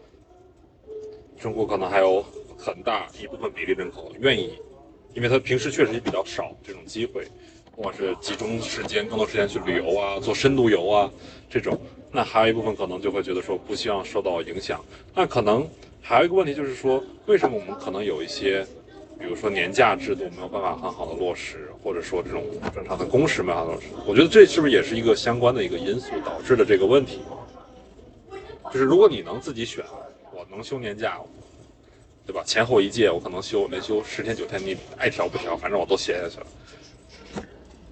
[1.40, 2.26] 中国可能还有
[2.58, 4.54] 很大一部分比例人口愿意，
[5.14, 7.28] 因为他平时确实也比较少这种机会，
[7.76, 11.12] 不管是集中时间更多时间去旅游啊，做深度游啊
[11.48, 11.80] 这种，
[12.16, 14.80] 那还有一部分可能就会觉得说不希望受到影响。
[15.16, 15.68] 那可能
[16.00, 18.64] 还有一个问题就是说，为什么我们可能有一些
[19.20, 27.20] 比如说年假制度没有办法很好的落实，或者说这种正常的工时没办法落实，我觉得这是不是也是一个相关的一个因素导致的这个问题？
[28.72, 29.84] 就是如果你能自己选，
[30.32, 31.20] 我能休年假，
[32.28, 32.44] 对吧？
[32.46, 36.48] 前后一届我可能休连休十天九天，你爱调不调，反正我都歇下去了。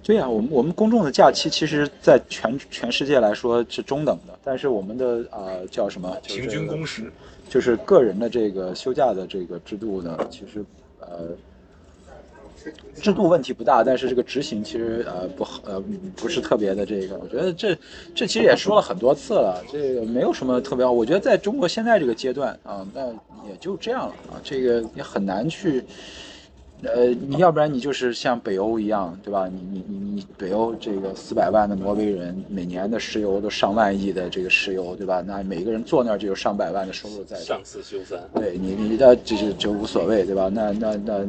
[0.04, 6.16] 对呀、我们我们公众的假期其实，在全全世界来说是中等的，但是我们的啊、呃叫什么？
[6.20, 7.12] 就是平均工时，
[7.48, 10.64] 就是个人的这个休假的这个制度呢，其实
[10.98, 11.28] 呃
[13.00, 15.80] 制度问题不大，但是这个执行其实呃不好呃
[16.16, 17.72] 不是特别的这个，我觉得这
[18.12, 23.06] 这其实也说了很多次了，这个没有什么特别，我觉得在中国现在这个阶段啊，那
[23.48, 25.84] 也就这样了啊，这个也很难去。
[26.82, 29.46] 呃，你要不然你就是像北欧一样，对吧？
[29.48, 35.22] 你你你你北欧这个四百万的挪威人，每年的石油都上万亿的这个石油，对吧？
[35.24, 37.36] 那每个人坐那儿就有上百万的收入在。
[37.36, 40.50] 上次修三，对你，你的这就就无所谓，对吧？
[40.52, 41.26] 那那那，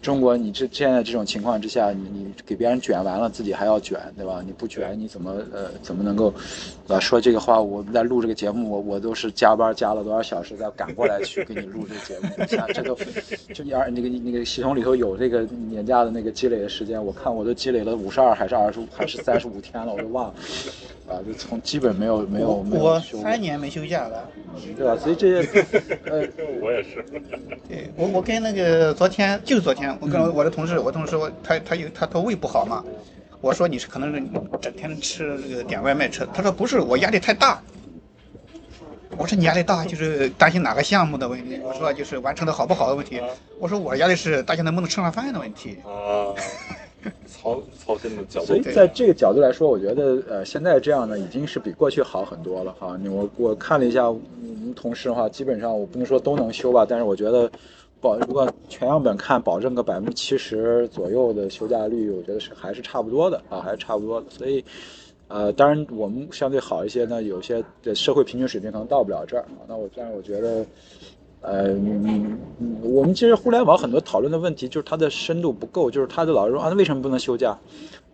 [0.00, 4.42] 中国你这现在这种情况之下，你你给别人卷完了，自己还要卷，对吧？
[4.44, 6.32] 你不卷，你怎么呃怎么能够，
[6.88, 7.60] 啊说这个话？
[7.60, 12.96] 我们在录这个节目，我我都是加班加了多少小时再赶过来去给你录这个节目，你想这都
[13.54, 20.34] 就你二那个那个系统里头有这个年假的那个积累的时间，我看我都积累了五十二还是二十五还是三十五天了，我都忘了，
[21.08, 24.28] 啊，就从基本没有没有没有我三年没休假了。
[24.76, 24.96] 对吧？
[24.96, 25.64] 所以这些，
[26.06, 26.26] 呃，
[26.60, 27.04] 我也是。
[27.68, 32.84] 对我，我跟那个昨天就是昨天，我跟我的同事，我同事说他他有他他胃不好嘛，
[33.40, 34.22] 我说你是可能是
[34.60, 37.62] 整天吃这个点外卖吃，他说不是，我压力太大。
[39.18, 43.20] 我说你压力大就是担心哪个项目的问题，我说就是完成的好不好的问题，
[43.58, 45.76] 我说我压力是大家能不能吃上饭的问题。
[45.84, 46.32] 啊，
[47.42, 52.96] 操操心的角度所以，在这个角度来说，我觉得呃，现在这样呢，已经是比过去好很多了哈。
[53.10, 57.50] 我我看了一下我们同事的话，基本上我不能说都能休吧，但是我觉得
[58.00, 64.26] 保如果全样本看，保证个百分之七十左右的休假率，我觉得是还是差不多的啊，还是差不多的。
[64.30, 64.64] 所以。
[65.28, 69.64] 呃，当然我们相对好一些呢，有些的社会平均水平可能到不了这儿啊。
[69.66, 70.62] 那我但是我觉得，
[71.42, 72.38] 呃，嗯
[72.82, 77.58] 我们其实互联网很多讨论的问题就是它的深度不够，就是它的老是说啊，那为什么不能休假？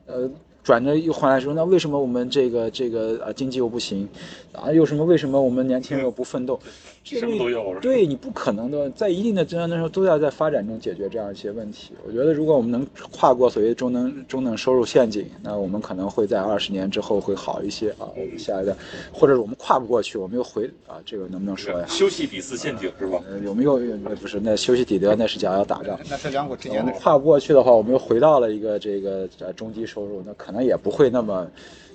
[0.06, 0.28] 呃，
[0.68, 4.06] 转着又换来说，那为什么我们这个这个啊经济又不行
[4.52, 4.70] 啊？
[4.70, 6.60] 又什么为什么我们年轻人又不奋斗？
[7.02, 11.94] 这什么都有是吧对你不可能的，在一定的阶段的时候，都要在发展中解决这样一些问题。
[12.06, 18.04] 我觉得，如果我们能跨过所谓中等中等收入陷阱，那我们可能会在二十年之后会好一些啊。
[18.14, 18.76] 我们下一代，
[19.10, 21.86] 或者是我们跨不过去，我们又回啊，这个能不能说呀？
[21.88, 23.18] 休息底四陷阱是吧？
[23.26, 26.86] 呃，有没有那不是那休息底德那是讲要打仗，那是两国之间的事。
[26.86, 31.50] 我们跨不过去的话，我们又回到了一个这个呃中低收入，那可能也不会那么，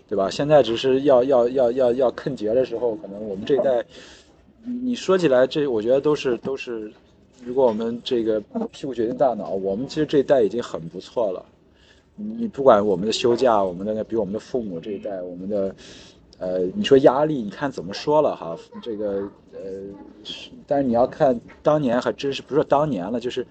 [0.08, 0.30] 对吧？
[0.30, 3.84] 现在只是要要要要要坑节的时候，可能我们这一代，
[4.84, 6.92] 你说起来，这我觉得都是都是，
[7.44, 8.40] 如果我们这个
[8.72, 11.46] 屁股决定大脑，我们其实这一代已经很不错了。
[12.16, 15.76] 你不管我们的休假，我们的那比我们的父母这一代，我们的，
[16.38, 18.56] 呃，你说压力，你看怎么说了哈？
[18.84, 19.60] 这个呃，
[20.68, 23.44] 但是你要看当年还真是不是说当年了，就是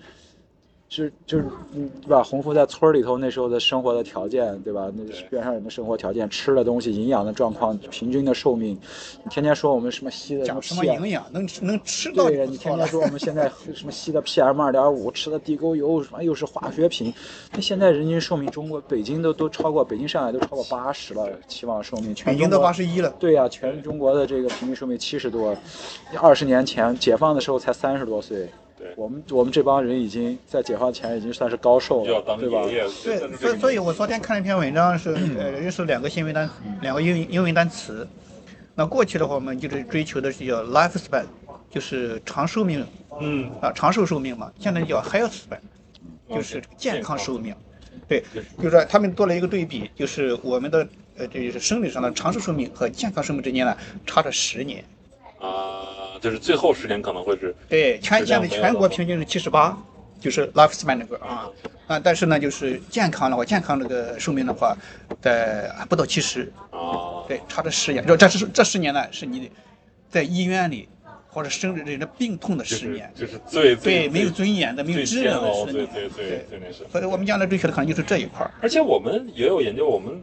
[0.92, 2.22] 就就是嗯对吧？
[2.22, 4.92] 洪福在村里头那时候的生活的条件，对吧？
[4.94, 8.78] 那对边上人的生活条件、吃的东西、营养的状况、平均的寿命，
[9.24, 12.86] 你天天说我们什么吸的讲什么营养，能能吃到对你天天。
[12.86, 17.10] 说我们现在 什么吸的 PM 二点五，吃的地沟油，什么又是化学品，
[17.54, 25.56] 那现在人均寿命，中国北京都都超过，北京、上海都超过八十了，期望寿命，全北京都中国八十一了，对呀、全中国的这个平均寿命七十多，
[26.20, 28.46] 二十年前解放的时候才三十多岁。
[28.82, 32.64] 对我们我们这帮人已经在解放前已经算是高寿了，就要当对吧？
[32.64, 32.88] 对，
[33.36, 38.06] 所以所以我昨天看了一篇文章是，呃，又是两个新闻单，两个英英文单词。
[38.74, 41.24] 那过去的话，我们就是追求的是叫 lifespan，
[41.70, 42.84] 就是长寿命
[43.20, 44.50] 嗯，啊，长寿寿命嘛。
[44.58, 45.60] 现在叫 health span，
[46.34, 47.54] 就是健康寿命。
[48.08, 48.24] 对，
[48.58, 54.82] 就是说他们做了一个对比，就是我们的呃，这就是生理上的长寿寿命和健康寿命之间呢，差着十年。
[55.38, 59.76] 啊，就是最后十年可能会是对，全现在全国平均是七十八，
[60.20, 61.50] 就是 lifespan 那个啊
[61.88, 64.76] 啊，但是呢，就是健康的话，健康这个寿命的话，
[65.20, 68.06] 在还不到七十，啊，对，差这十年。
[68.06, 69.50] 这这是这十年呢，是你
[70.08, 70.88] 在医院里
[71.28, 76.88] 或者生着这个病痛的十年，就是最最对，没有尊严的、没有最质量的十年，最最最最那什么。
[76.92, 78.50] 所以我们将来追求的可能就是这一块儿。
[78.60, 80.22] 而且我们也有研究，我们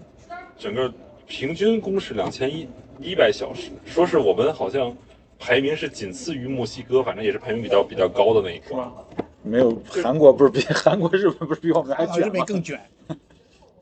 [0.57, 0.89] 整个
[1.27, 2.65] 平均工时两千一
[3.01, 4.95] 一百小时，说是我们好像
[5.39, 8.75] 排名是仅次于墨西哥，反正也是排名比较比较高的那一个。
[9.41, 12.34] 没有韩国不是比韩国、日本不是比我们还卷吗？
[12.34, 12.80] 本更卷，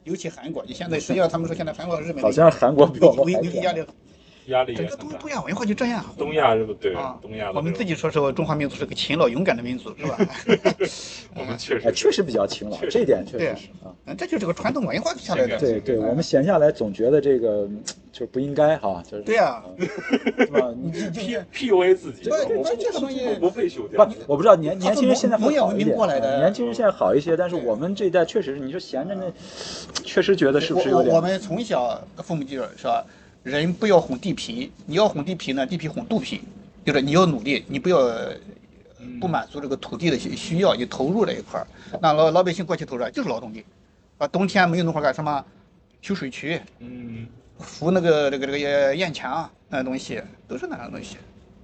[0.04, 3.86] 尤其韩国，你现在实际上他们说现在韩国和日本好像韩国比我们危还卷。
[4.48, 4.96] 压力，整个。
[4.98, 6.04] 东东亚文化就这样。
[6.18, 10.18] 东亚是不对啊东亚我们自己说说中华民族是个勤劳勇敢的民族，是吧？
[11.36, 13.94] 我们确哎，实确实比较勤劳，这一点确实是啊。
[14.06, 15.58] 嗯，这就是个传统文化下来的。
[15.58, 19.62] 对对，我们闲下来总觉得这个嗯就是不应该哈，就是对呀
[20.40, 20.74] 是吧？
[20.82, 29.32] 你 P P U A 自己，对对我这个东西我不配休不。，我不知道年年轻人现在农业文明会好一点，过来的年轻人现在好一些，但是我们这一代确实是，你说闲着那，
[30.04, 33.06] 确实觉得是不是有点我们从小父母就是是吧？
[33.48, 36.42] 人不要哄地皮，你要哄地皮呢，地皮哄肚皮，
[36.86, 38.36] 就是你要努力，你不要呃
[39.22, 41.68] 不满足这个土地的需需要，你投入这一块儿。
[42.02, 43.64] 那老老百姓过去投入就是劳动力，
[44.18, 45.44] 啊，冬天没有农活干什么？
[46.02, 47.26] 修水渠、嗯，
[47.58, 51.18] 扶那个这个这个堰墙那东西，都是那样东西。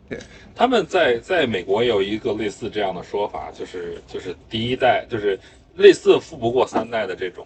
[0.10, 0.19] 对
[0.56, 5.39] 他们在在美国也有一个类似这样的说法，就是就是第一代就是
[5.76, 7.46] 类似富不过三代的这种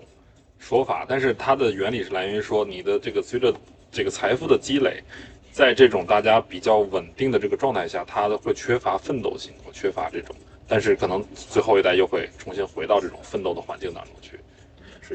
[0.57, 3.53] 说法，但是它的原理是来源于说你的这个随着
[3.91, 5.03] 这个财富的积累，
[5.51, 10.35] 在这种大家比较稳定的这个状态下，它会缺乏奋斗性，会缺乏这种，
[10.67, 14.39] 但是可能最后一代又会重新回到这种奋斗的环境当中去，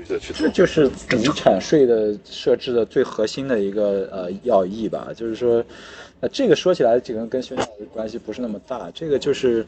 [0.07, 0.49] 这。
[0.49, 5.65] 就是遗产税的设置的最核心的一个呃要义吧，就是说，
[6.21, 9.67] 呃，这个说起来这个跟学校的关系不是那么大，这个就是，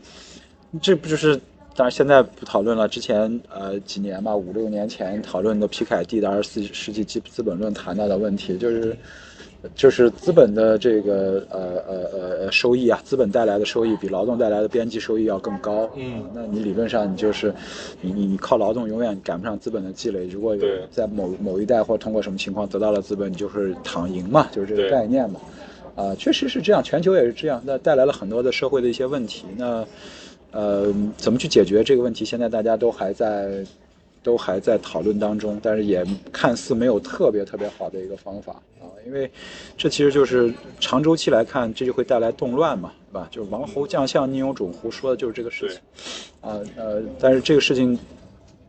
[0.83, 1.41] 这不就是。
[1.77, 2.87] 当然，现在不讨论了。
[2.87, 8.97] 之前呃几年吧，五六年前讨论的皮凯蒂的二十四世纪资资本论谈到的问题，就是
[9.75, 15.91] 就是资本的这个呃呃呃呃收益啊，资本带来的收益比劳动带来的边际收益要更高。
[15.97, 17.53] 嗯那你理论上你就是
[18.01, 20.27] 你你你靠劳动永远赶不上资本的积累。
[20.29, 25.41] 如果有在某某一代或通过什么情况得到了资本，你就是躺赢嘛，就是这个概念嘛。
[25.97, 29.45] 啊、确实是这样，全球也是这样，那带来了很多的社会的一些问题。
[29.57, 29.87] 那
[30.55, 32.25] 呃，怎么去解决这个问题？
[32.25, 33.65] 现在大家都还在
[34.23, 39.29] 都还在讨论当中，但是也看似没有特别特别好的一个方法啊，因为
[39.77, 43.29] 这其实就是长周期来看，这就会带来动乱嘛，对吧？
[43.33, 45.79] 就是王侯将相宁有种乎，说的就是这个事情
[46.41, 47.99] 啊呃，但是这个事情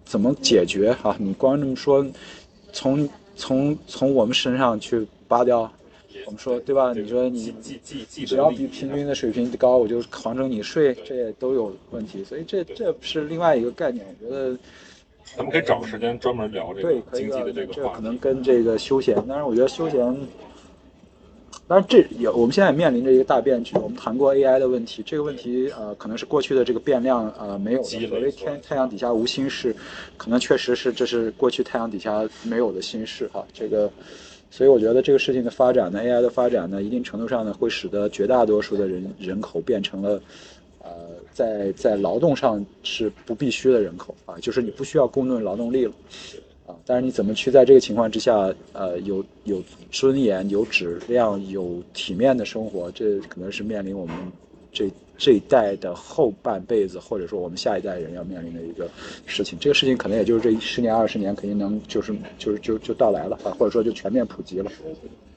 [0.03, 1.15] 怎么解决啊？
[1.19, 2.05] 你光这么说，
[2.73, 5.71] 从从从我们身上去扒掉，
[6.25, 6.91] 我们说对吧？
[6.93, 7.53] 你说你
[8.25, 12.23] 只要比平均的水平高，我就狂征你税，这也都有问题。
[12.23, 14.57] 所以这这是另外一个概念，我觉得
[15.35, 17.95] 咱们可以找个时间专门聊这对，个可以的经济的这个话题。
[17.95, 19.99] 可能跟这个休闲，当然我觉得休闲，
[21.67, 23.75] 当然这也我们现在也面临着一个大变局。
[23.77, 29.75] 我们谈过 AI 的问题，这个问题呃可能是过去的这个变量呃没有的所谓天太阳底下无新事，
[30.15, 33.43] 可能确实是这是过去太阳底下没有的新事哈。
[33.51, 33.91] 这个，
[34.55, 40.21] 所以我觉得这个事情的发展呢，AI 的发展呢，一定程度上呢会使得绝大多数的人人口变成了。
[40.81, 40.91] 呃，
[41.33, 45.91] 在在劳动上是不必须的人口啊，就是你不需要公论劳动力了。
[46.67, 54.15] 啊，但是你怎么去在这个情况之下，呃，有有尊严、有质量、有体面的生活，这可能是面临我们
[54.71, 58.89] 这这一代的后半辈子，或者说我们下一代人要面临的一个
[59.25, 59.57] 事情。
[59.59, 64.71] 这个事情可能也就是这十年、二十年，肯定能就是就是就就到来了啊，或者说就全面普及了。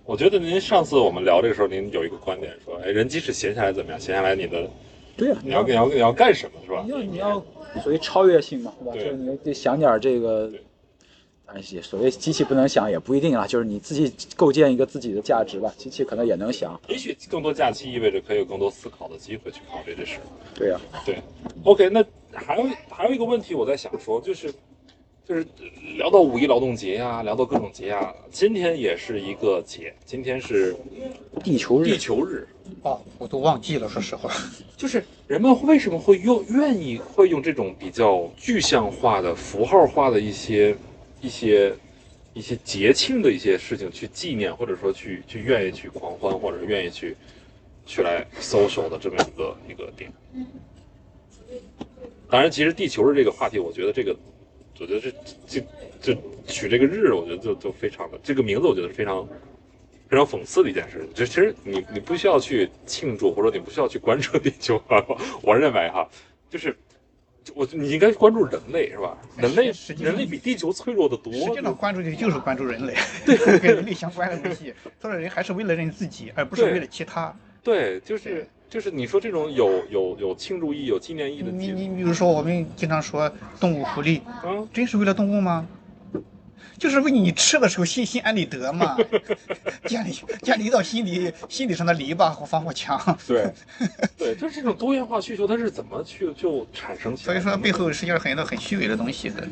[0.05, 4.01] 我觉得您上次我们聊这个时候，您有一个观点说，哎，人即使闲下来怎么样？
[4.01, 4.69] 闲下来你的
[5.17, 6.91] 对啊，你要你要你要干什么是吧你？
[6.91, 7.45] 要你要
[7.83, 8.95] 所谓超越性嘛，对吧？
[8.95, 10.61] 就是你得想点儿这个对，
[11.49, 16.79] 哎，也所谓机器不能想也不一定啊，就是你自己构建一个自己的价值吧，机器可能也能想。
[16.89, 20.19] 也许更多假期意味着可以有更多思考的机会去考虑这事。
[20.55, 21.19] 对呀、对
[21.65, 24.53] ，OK，那还有还有一个问题，我在想说，就是
[25.27, 25.47] 就是
[25.97, 30.77] 聊到五一劳动节呀、聊到各种节呀、今天也是一个节，今天是
[31.43, 32.47] 地球日地球日，
[32.83, 34.31] 哦，我都忘记了，说实话。
[34.77, 40.77] 就是人们为什么会用愿意会用这种比较具象化的、符号化的一些
[41.21, 41.75] 一些
[42.35, 47.17] 一些节庆的一些事情去纪念，或者说去去愿意去狂欢，或者愿意去
[47.87, 50.13] 去来 social 的这么一个一个点。
[52.31, 54.15] 当然，其实地球日这个话题，我觉得这个，
[54.79, 55.11] 我觉得这
[55.47, 55.67] 这
[56.01, 59.27] 这取这个日，我觉得就就非常的这个名字，我觉得非常
[60.09, 61.09] 非常讽刺的一件事。
[61.15, 64.79] 就其实你你不需要去庆祝，或者你不需要去关注地球。
[65.41, 66.07] 我认为哈，
[66.51, 66.77] 就是
[67.55, 69.17] 我你应该关注人类是吧？
[69.37, 71.33] 人类实际人类比地球脆弱的多。
[71.33, 74.73] 实际上关注的就是关注人类， 对，跟人类相关的东西。
[75.01, 77.35] 他说人还是为了人自己，而不是为了其他。
[77.63, 83.31] 对，就是就是你说这种有有有庆祝意义、有纪念意义的你你比如说，我们经常说
[83.61, 85.67] 动物福利，嗯，真是为了动物吗？
[86.79, 88.97] 就是为你吃的时候心心安理得嘛，
[89.87, 92.99] 建立建立一道心理心理上的篱笆和防火墙。
[93.27, 93.53] 对
[94.17, 97.35] 对，就是这种多元化需求，它是怎么去就产生起来？
[97.35, 99.47] 所以说背后实际上很多很虚伪的东西的，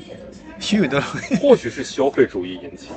[0.60, 1.34] 虚伪的东西。
[1.36, 2.88] 或许是消费主义引起，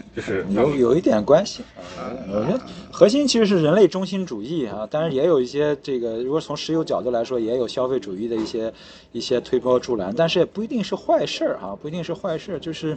[0.16, 1.62] 就是 有有一点关系
[1.96, 8.72] 啊，我觉得核心其实是人类中心主义啊，当然也有一些这个，如果从石油角度来说，也有消费主义的一些
[9.12, 12.96] 一些推波助澜，但是也不一定是坏事儿啊，不一定是坏事儿，就是。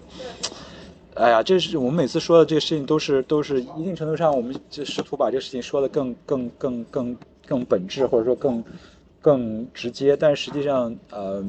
[1.13, 8.63] 哎呀，这是我们每次说的这个事情，都是都是一定程度上，我们就试图把这个事情说的更更更更更本质，或者说更
[9.19, 10.15] 更直接。
[10.15, 11.43] 但是实际上，呃，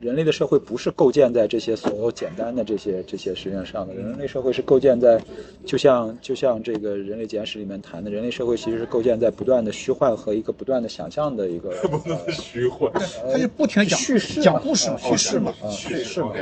[0.00, 5.20] 人类的社会不是构建在这些所有简单的这些这些实验上的，人类社会是构建在，
[5.66, 12.90] 就像就像这个《人类简史》里面谈的，人类社会其实是构建在不断的虚幻和一个不断的想象的一个 不断的虚幻。
[13.30, 16.32] 他就不停的讲叙事讲故事嘛，叙事嘛，啊叙事嘛，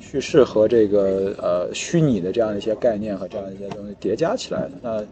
[0.00, 4.70] 叙事和这个呃虚拟的这样一些概念和这样一些东西叠加起来的。
[4.82, 5.04] 那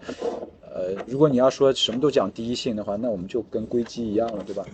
[0.74, 4.64] 呃，如果你要说什么都讲第一性的话，那我们就跟硅基一样了，对吧？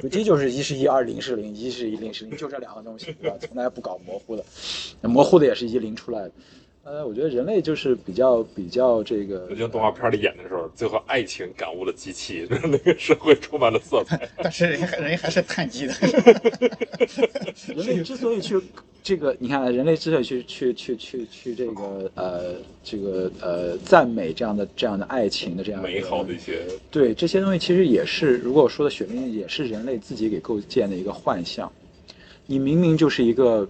[0.00, 3.36] 硅基就是一是一，二零是零，一是一，零是零，就这两个东西，对吧？
[3.40, 4.44] 从来不搞模糊的，
[5.02, 6.32] 模糊的也是一零出来的。
[6.88, 14.16] 呃，我觉得人类就是比较比较这个就像动画片里演的时候，最后爱情感悟了机器， 那个社会充满了色彩。
[14.40, 15.92] 但是人还人还是碳基的。
[17.74, 18.56] 人类之所以去
[19.02, 26.60] 这个，你看，人类之所以去去去去去这个呃这个呃赞美这样的这样的爱情的这样美好的一些，
[26.92, 31.70] 对这些东西，其实也是，如果我说的血淋也是人类自己给构建的一个幻象。
[32.48, 33.68] 你明明就是一个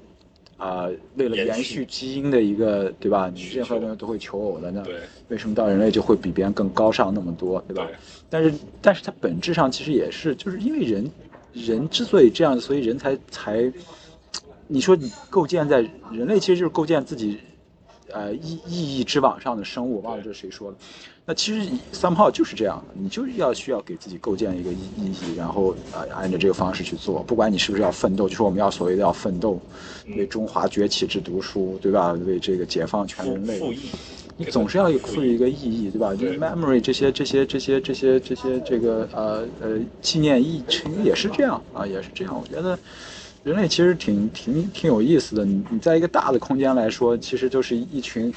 [0.56, 3.30] 啊、为了延续基因的一个，对吧？
[3.32, 4.82] 你任何求东西都会求偶的，那
[5.28, 7.84] 为什么到人类就会比别人更高尚那么多，对吧？
[7.84, 7.94] 对
[8.30, 11.10] 但是，但是它本质上其实也是，就是因为人，
[11.52, 13.70] 人之所以这样，所以人才才，
[14.66, 17.38] 你说你构建在人类其实就是构建自己，
[18.10, 20.78] 呃意意义之网上的生物，忘了这是谁说的。
[21.28, 29.60] 那其实 somehow 就是这样的，你就是要需要给自己构建一个意意义，然后呃按照这个方式去做，不管你是不是要奋斗，就是我们要所谓的要奋斗，
[30.16, 32.12] 为中华崛起之读书，对吧？
[32.12, 33.60] 为这个解放全人类，
[34.36, 36.14] 你总是要有赋予一个意义，对吧？
[36.14, 40.64] 就是 memory 这些这些这些这些这些这个呃呃纪念意义
[41.02, 42.38] 也是这样啊，也是这样。
[42.40, 42.78] 我觉得
[43.42, 45.44] 人类其实挺挺挺有意思的。
[45.44, 48.32] 你你在一个大的空间来说，其实就是一群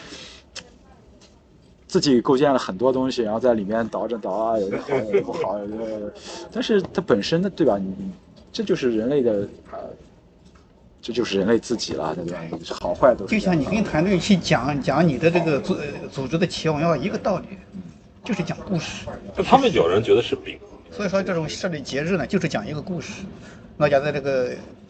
[1.89, 6.13] 自己构建了很多东西，然后在里面倒着倒啊，有的好，有的不好，有的，
[6.53, 7.77] 但是它本身的对吧？
[7.77, 7.93] 你
[8.53, 9.79] 这就是人类的呃。
[11.01, 12.37] 这就是人类自己了，对不对？
[12.77, 13.25] 好坏都。
[13.25, 15.77] 就像你跟团队去讲讲你的这个组
[16.11, 17.45] 组织的企业文化一个道理，
[18.21, 19.07] 就是讲故事。
[19.33, 20.59] 但他们有人觉得是饼，
[20.91, 23.23] 所以说这种设立节日呢，就是讲一个故事。
[23.77, 24.49] 那家在这个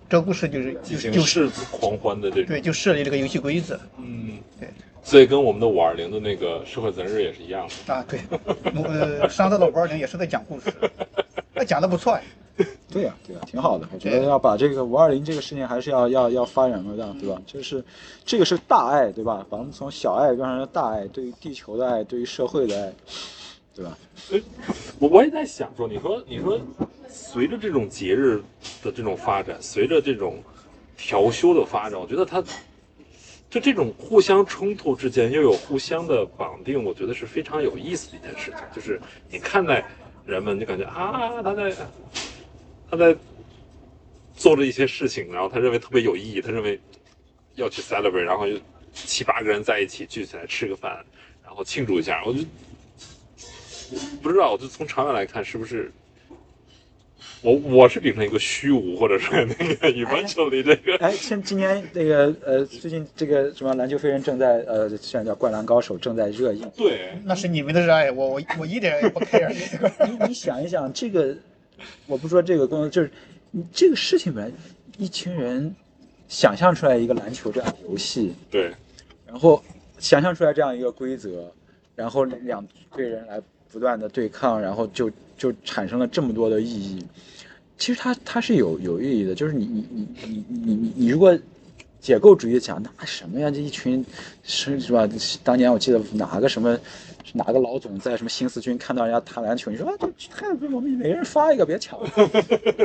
[0.10, 0.76] 这个故事就是
[1.12, 4.68] 就是狂欢的这种，对，就设立这个游戏规则嗯，对
[5.04, 7.94] 所以跟我们的五二零的那个社会责任日也是一样的。
[7.94, 8.20] 啊，对。
[8.84, 10.74] 呃，上次的五二零也是在讲故事，
[11.54, 12.22] 那讲的不错呀。
[12.92, 13.88] 对呀、对呀、挺好的。
[13.94, 17.42] 我觉得要把这个五二零这个事情还是要要要发扬的，对吧？
[17.48, 17.82] 就是
[18.26, 19.46] 这个是大爱，对吧？
[19.50, 22.94] 把我们从小爱变成了大爱，对于地球的爱，对于社会的爱，
[23.74, 23.98] 对吧？
[25.00, 26.60] 我我也在想说，你说你说，
[27.08, 28.43] 随着这种节日
[28.84, 30.43] 的这种发展，随着这种
[30.97, 32.43] 调休的发展，我觉得它
[33.50, 38.60] 就这种互相冲突之间又有互相的绑定，我觉得是非常有意思的一件事情。
[38.74, 39.84] 就是你看待
[40.26, 41.74] 人们，就感觉啊，他在
[42.91, 43.16] 他在
[44.36, 46.80] 做着一些事情，然后他认为特别有意义，他认为
[47.56, 48.56] 要去 celebrate，然后就
[48.93, 51.04] 七八个人在一起聚起来吃个饭，
[51.43, 52.24] 然后庆祝一下。
[52.26, 52.39] 我就
[54.22, 55.91] 不知道，我就从长远来看，是不是
[57.42, 66.70] 我我是秉承一个虚无，或者说那个 eventually 这个哎，现今年那个呃，最近这个什么篮球飞人正在呃，现在叫《灌篮高手》正在热映。
[66.76, 69.90] 对那是你们的热爱，我我我一点也不 care 这个。
[70.06, 71.34] 你你想一想，这个
[72.08, 73.10] 我不说这个功能，就是
[73.52, 74.52] 你这个事情本来
[74.98, 75.74] 一群人
[76.28, 78.70] 想象出来一个篮球这样的游戏，对
[79.26, 79.64] 然后
[79.98, 81.50] 想象出来这样一个规则，
[81.96, 85.10] 然后两队人来不断的对抗，然后就
[85.40, 87.04] 就产生了这么多的意义。
[87.80, 91.36] 其实它它是有有意义的，就是你你你你你你你如果
[92.00, 94.06] 解构主义讲那什么呀，这一群
[94.44, 95.08] 是是吧？
[95.44, 96.78] 当年我记得哪个什么
[97.34, 102.10] 哪个老总在什么新四军看到人家打篮球，你说啊，这太我们每人发一个，别抢了。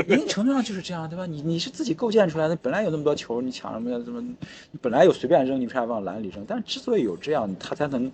[0.06, 1.26] 一定程度上就是这样，对吧？
[1.26, 3.98] 你你是自己构建出来的，本来有那么多球，你抢什么呀？
[4.04, 6.44] 怎么你本来有随便扔，你为啥往篮里扔？
[6.46, 8.10] 但之所以有这样，它才能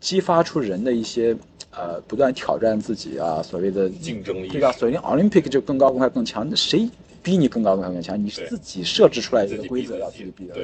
[0.00, 1.36] 激发出人的一些
[1.70, 4.72] 呃不断挑战自己啊，所谓的竞争意识对吧？
[4.72, 6.88] 所谓的 Olympic 就更高更快更强，那谁
[7.22, 8.20] 逼你更高更快更强？
[8.22, 10.54] 你是自己设置出来一自己逼个规则要自己逼的，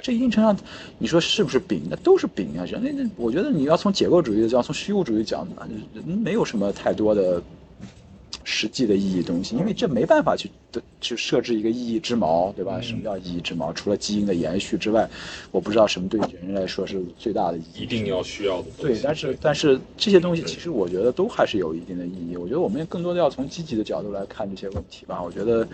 [0.00, 0.56] 这一定程度上，
[0.98, 1.96] 你说是不是饼那？
[1.96, 2.64] 都是饼啊！
[2.64, 7.42] 人类的，我觉得你要从解构主义的讲，从虚无主义讲，那人没有什么太多的
[8.44, 12.80] 实际的意义东西，因为这没办法去的去设置一个意义之矛，对吧？
[12.80, 13.72] 什么叫意义之矛？
[13.72, 15.08] 除了基因的延续之外，
[15.50, 17.82] 我不知道什么对人来说是最大的意义。
[17.82, 18.68] 一定要需要的。
[18.78, 22.36] 对，但是但是这些东西其实我觉得都还是有一定的意义。
[22.36, 25.22] 我觉得我们更多的要从积极的角度来看这些问题吧。
[25.22, 25.68] 我觉得，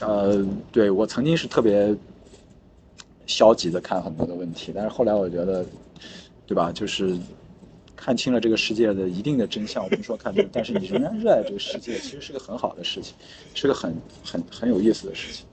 [0.00, 1.94] 呃，对我曾经是特别
[3.26, 5.64] 消极的看很多的问题，但是后来我觉得，
[6.46, 6.70] 对吧？
[6.72, 7.16] 就是
[8.00, 9.84] 看清了这个世界的一定的真相。
[9.84, 13.14] 我们说看清， 但是你仍然热爱这个世界，其实是个很好的事情，
[13.54, 13.94] 是个很
[14.24, 15.44] 很很有意思的事情。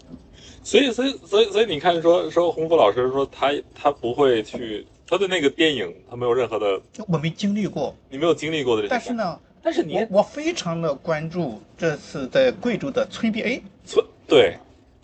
[0.64, 8.88] 所以，所以，所以，所以你看说，说洪福老师说他他不会去他的那个电影，他没有任何的，我没经历过，你没有经历过的。
[8.90, 14.58] 但是，呢，但是你我非常的关注这次在贵州的村 BA，村对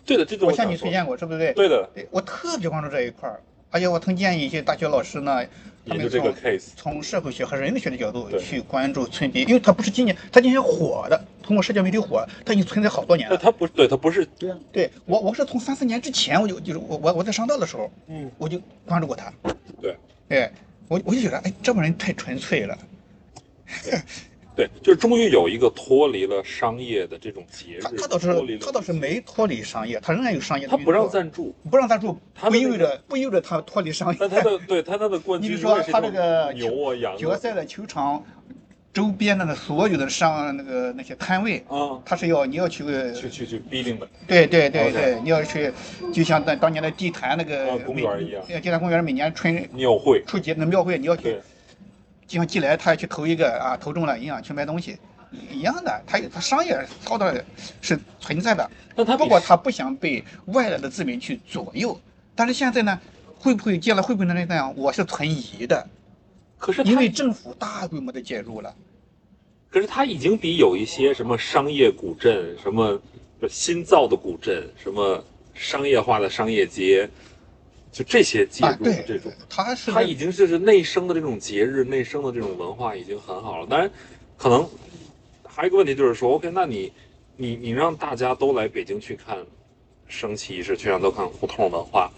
[0.04, 1.52] 对的，这种我向你推荐过，是不是？
[1.54, 3.40] 对的，对，我特别关注这一块儿，
[3.70, 5.42] 而且我曾建议一些大学老师呢，
[5.86, 6.64] 他们研究这个从 case。
[6.76, 13.36] 从社会学和人类学的角度去关注村 BA，因为它不是今年，它今年火的，通过社交媒体火，它已经存在好多年了。
[13.36, 19.32] 但他不对，他不是对啊，对我，我是从三四年之前我就就是我我我在上道的时候，嗯，我就关注过他，
[19.80, 19.96] 对
[20.28, 20.50] 哎，
[20.88, 22.78] 我我就觉得，哎，这帮人太纯粹了。
[24.56, 34.16] 对，就是终于有一个脱离了商业的这种节日，他他倒是他倒是没脱离商业，他仍然有商业的他不让赞助，不让赞助，不意味着不意味着他脱离商业。
[34.20, 36.54] 但他的对他他的冠军你比如说他这个
[37.18, 38.24] 决赛的球场
[38.92, 45.72] 周边的那所有的商那个那些摊位，啊，他是要你要去去去去 bidding 的，对对对对，你要去，
[46.12, 51.40] 就像当当年的地坛那个啊公园一样每地坛公园每年春庙会，春节那庙会，你要去对，
[52.26, 54.98] 就像季来他要去投一个啊，投中了营养去卖东西，
[55.52, 57.32] 一样的，他他商业操作
[57.80, 62.00] 是存在的，但他比不过他不想被外来的资本去左右。
[62.34, 62.98] 但是现在呢，
[63.38, 64.74] 会不会接了会不会能这样？
[64.76, 65.86] 我是存疑的，
[66.58, 68.74] 可是因为政府大规模的介入了。
[69.70, 73.00] 可是它已经比有一些什么商业古镇、什么
[73.48, 75.22] 新造的古镇、什么
[75.52, 77.08] 商业化的商业街，
[77.94, 83.66] 就这些介啊，对入的这种，，他是它已经就是内生的这种节日、内生的这种文化已经很好了。
[83.70, 83.88] 当然，
[84.36, 84.68] 可能
[85.44, 86.92] 还有一个问题就是说，OK，那你
[87.36, 89.38] 你你让大家都来北京去看
[90.08, 92.10] 升旗仪式，去让都看胡同文化，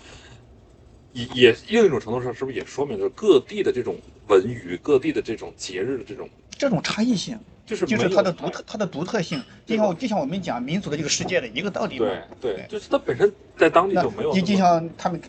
[1.13, 3.97] 也也另一种程度上是不是也说明就是各地的这种
[4.29, 12.07] 文娱、各地的这种节日的这种，这种差异性，就是就是它的独特，它的独特性，就像就像我们讲民族的这个世界的一个道理嘛。
[12.41, 15.21] 对对，就是它本身在当地就没有就就像他们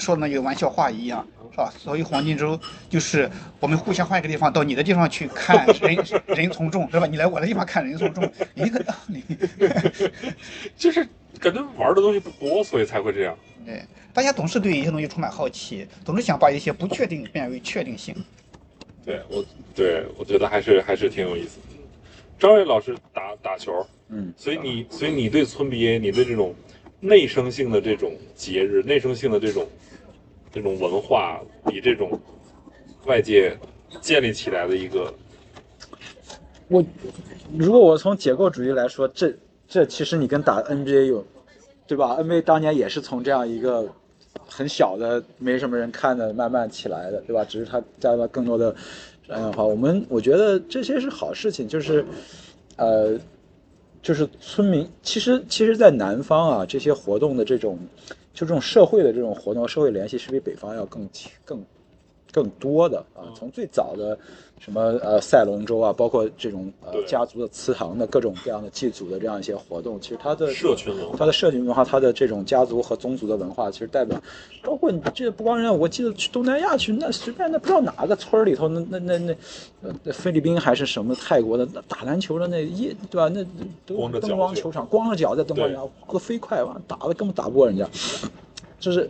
[0.00, 1.72] 说的那个玩笑话一样，是吧？
[1.78, 3.30] 所以黄金周，就是
[3.60, 5.96] 我们互相换一个地方，到你的地方去看 人
[6.26, 7.06] 人从众，是吧？
[7.06, 8.24] 你来我的地方看人从众，
[8.54, 9.22] 一个道理。
[10.76, 11.06] 就是
[11.38, 13.36] 感觉玩的东西不多，所以才会这样。
[13.66, 13.82] 对，
[14.12, 18.14] 大家总是对一些东西充满好奇，总是想把一些不确定变为确定性。
[19.04, 19.44] 对我，
[19.74, 21.66] 对我觉得还是还是挺有意思的。
[22.38, 26.54] 张伟老师打打球，嗯，所以你所以你对村 BA，你对这种
[27.00, 29.66] 内生性的这种节日、内生性的这种
[30.52, 32.18] 这种文化，比这种
[33.06, 33.56] 外界
[34.00, 35.12] 建立起来的一个
[36.68, 36.84] 我
[37.56, 39.34] 如果我从解构主义来说，这
[39.68, 41.24] 这其实你跟打 NBA 有，
[41.86, 43.88] 对吧？NBA 当年也是从这样一个
[44.46, 47.44] 很小的、没什么人看的慢慢起来的，对吧？
[47.44, 48.74] 只是它加了更多的
[49.26, 49.64] 商业化。
[49.64, 52.04] 我们我觉得这些是好事情，就是
[52.76, 53.18] 呃，
[54.00, 57.78] 就是村民，其实其实，在南方啊，这些活动的这种，
[58.32, 61.08] 就这种社会的这种活动、社会联系，是比北方要更
[61.44, 61.64] 更
[62.32, 63.24] 更多的啊。
[63.34, 64.18] 从最早的
[64.58, 74.20] 什么呃赛龙舟啊，包括这种呃家族的祠堂的各种各样的祭祖的这样一些活动，其实它的社群文化它的社群文化，它的这种家族和宗族的文化，其实代表，
[74.62, 79.34] 包括你这不光人家，我记得去东南亚去，那随便那不知道哪个村里头，那那那那，
[80.04, 83.28] 呃，菲律宾还是什么泰国的，那打篮球的那一对吧？
[83.28, 83.42] 那
[83.86, 87.88] 都灯光球场，光着脚在灯光对下滑个飞快，完打的根本打不过人家，
[88.78, 89.08] 就是。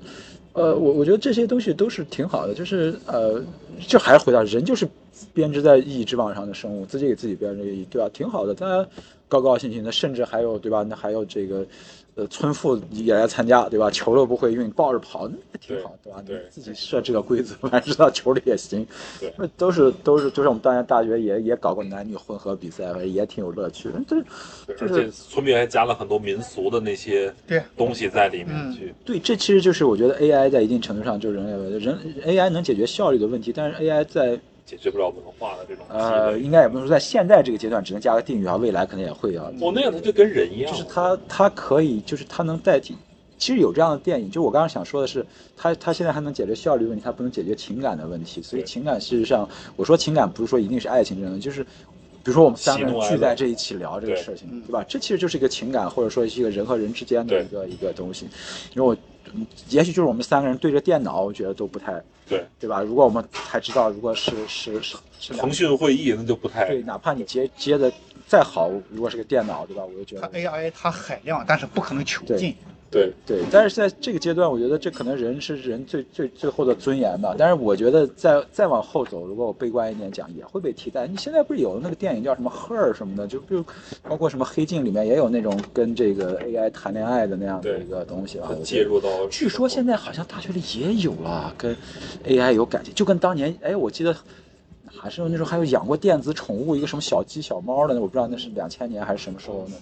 [0.52, 3.40] 呃，我我觉得这些东西都是挺好的，就是呃，
[3.86, 4.88] 就还是回到人就是
[5.32, 8.08] 编织在意义之网上的生物，自己给自己编织意义，对吧？
[8.12, 8.88] 挺好的，大家
[9.30, 10.82] 高高兴兴的，甚至还有对吧？
[10.82, 11.64] 那还有这个
[12.16, 13.88] 呃村妇也来参加，对吧？
[13.88, 16.20] 球都不会运，抱着跑，那挺好，对吧？
[16.26, 18.84] 对你自己设置个规则，反正知道球里也行，
[19.20, 24.02] 对那都是都是，就是我们当年大学也也搞过男女混合比赛，也挺有乐趣的。
[24.08, 24.16] 这
[24.74, 28.92] 对，就是村民还加了很多民俗的那些对东西在里面嗯去。
[29.04, 39.50] 对，这其实就是我觉得 AI 在一定程度上就是人类人 AI 能解决效率的问题，但是 AI 在解决不了文化的这种呃，应该也不能说在现在这个阶段只能加个定语啊，未来可能也会啊。
[39.60, 42.96] 哦，那样它就跟人一样，就是它它可以，就是它能代替。
[43.38, 45.24] 其实有这样的电影，就我刚刚想说的是，
[45.56, 48.42] 它它现在还能解决效率问题，它不能解决情感的问题。
[48.42, 51.68] 所以情感事实上，我说情感不是说一定是爱情这种，就是比
[52.24, 54.84] 如说我们三个人聚在这一起聊这个事情，对吧？
[54.86, 58.26] 这其实就是一个情感，或者说是一个人和人之间的一个一个东西。
[58.74, 59.00] 因为我嗯
[59.68, 61.92] 也许就是我们三个人对着电脑，我觉得都不太
[62.28, 62.80] 对对吧？
[62.82, 64.96] 如果我们才知道，如果是是是
[65.34, 67.92] 腾讯会议那就不太对，哪怕你接接的
[68.26, 69.84] 再好，如果是个电脑，对吧？
[69.84, 72.56] 我就觉得它得 AI 它海量，但是不可能囚对禁。
[72.90, 73.42] 对对。
[73.50, 77.34] 但是在这个阶段，我觉得这可能人是人最最最后的尊严吧。
[77.38, 81.06] 但是我觉得再再往后走，如果我悲观一点讲，也会被替代。
[81.06, 83.64] 你现在不是有那个电影叫什么《Her》什么的，就比如
[84.02, 88.50] 包括什么《黑镜》里面也有那种跟这个 AI 谈恋爱的那样的一个东西啊。
[88.64, 89.08] 介入到。
[89.30, 91.76] 据说现在好像大学里也有了，跟
[92.26, 94.14] AI 有感情，就跟当年哎，我记得
[94.86, 99.76] 还是那时候还有养过电子宠物，一个什么小鸡小猫的，我不知道那是两千年还是什么时候呢？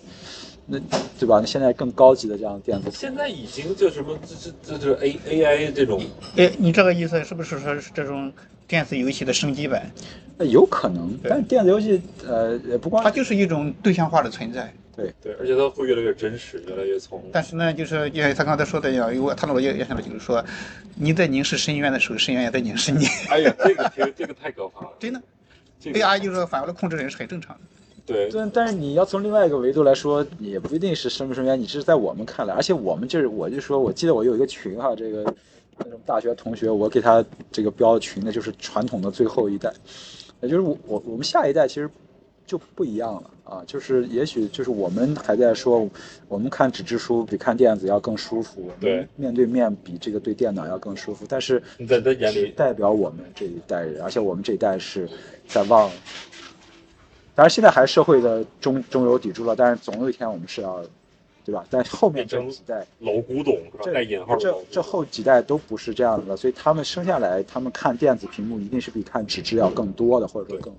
[0.71, 0.79] 那
[1.19, 1.41] 对吧？
[1.41, 6.03] 那现在更高级的这样的电子，现在已经就什么这这这这 A A I 这种
[6.37, 8.31] 哎，你这个意思是不是说是这种
[8.67, 9.91] 电子游戏的升级版？
[10.37, 14.73] 那有可能，但是电子游戏呃也不光它就是一种对象化的存在。
[14.95, 20.45] 对对，而且它会越来越真实，越来越从但是呢，就是像他刚才说的一样，因为他的逻辑也想到就是说，
[20.97, 23.07] 你在凝视深渊的时候，深渊也在凝视你。
[23.31, 25.23] 哎呀，这个挺这个太可怕了， 真的
[25.81, 27.61] 这个，AI 就是反过来控制人是很正常的。
[28.09, 35.23] 对但但是你要从另外一个维度来说，也不一定是深不深渊，你是在我们看来，而且我们就是，我就说，我记得我有一个群哈，这个
[35.77, 39.71] 那种大学同学，我给他这个标的群的，就是传统的最后一代，
[40.41, 41.91] 也就是我我我们下一代其实
[42.47, 45.87] 就不一样了啊，就是也许就是我们还在说，
[46.29, 55.07] 我们看纸质书比看电子要更舒服，我们对面对面比这个对电脑要更舒服，但是你在他眼里，代表我们这一代人，而且我们这一代是
[55.47, 55.91] 在望。
[57.39, 60.85] 当然，现在还是社会的中中流砥柱了，但是总有一天我们是要，
[61.45, 61.65] 对吧？
[61.71, 63.85] 但后面这几代，老古董是吧？
[63.85, 70.75] 这带引号这这后几代都不是这样的，所以他们生下来，他们看电子屏幕一定是比看纸质要更多的，或者说更，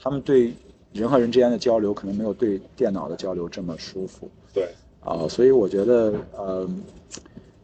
[0.00, 0.52] 他们对
[0.92, 4.68] 人和人之间的交流可能没有对电脑的交流这么舒服对，
[5.04, 6.68] 啊，所以我觉得，呃，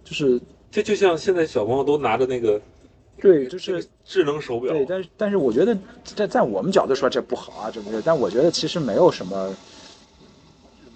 [0.05, 0.40] 就是
[0.70, 2.61] 这就像现在小朋友都拿着那个
[3.21, 8.03] 对，就是智能手表，对，但是但是我觉得在在我们角度说这不好啊，这不是？
[8.03, 9.55] 但我觉得其实没有什么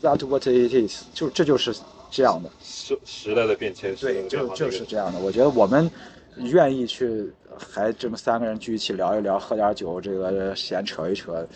[0.02, 1.74] ，that what it is，就这就是
[2.10, 5.18] 这样的，时时代的变迁，对，就就是这样的。
[5.20, 5.90] 我觉得我们
[6.36, 11.46] 愿意去还这么三个人聚一起聊一聊，喝点酒，这个闲扯一扯，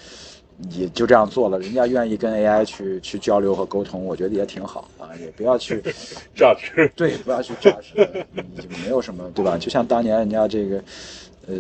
[0.71, 1.59] 也就这样做了。
[1.59, 5.83] 人家愿意跟 AI 去去交流和沟通，我觉得也挺好啊，也不要去。
[6.35, 7.93] 榨汁，对，不要去炸实，
[8.35, 8.45] 嗯
[8.83, 9.59] 没有什么，对吧？
[9.59, 10.77] 就像当年人家这个，
[11.47, 11.55] 呃，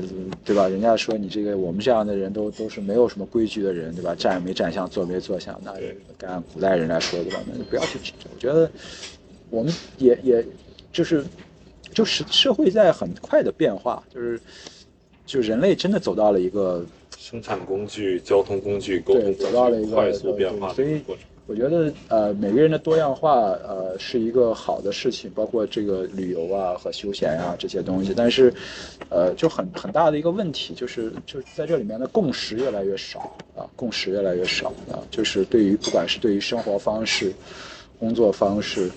[0.44, 0.68] 对吧？
[0.68, 4.14] 人家说你这个我们这样的人都都是没有什么规矩的人，对吧？
[4.14, 7.40] 站没站相，坐没坐相，那对该按古代人来说，对吧？
[7.50, 7.98] 那就不要去。
[8.32, 8.70] 我觉得
[9.50, 10.46] 我们也也
[10.92, 11.24] 就是
[11.92, 14.40] 就是社会在很快的变化，就是
[15.26, 16.84] 就人类真的走到了一个
[17.24, 21.00] 生产工具、交通工具、沟对通工具走到了一个快速变化所以。
[21.46, 23.34] 我觉得呃，每个人的多样化
[23.68, 28.14] 呃是一个好的事情，包括这个旅游啊和休闲啊这些东西。
[28.16, 28.52] 但是，
[29.10, 37.30] 呃，就很很大的一个问题就是，就是在这里面的共识越来越少啊，共识越来越少啊，就是对于不管是对于生活方式、
[37.98, 38.90] 工作方式。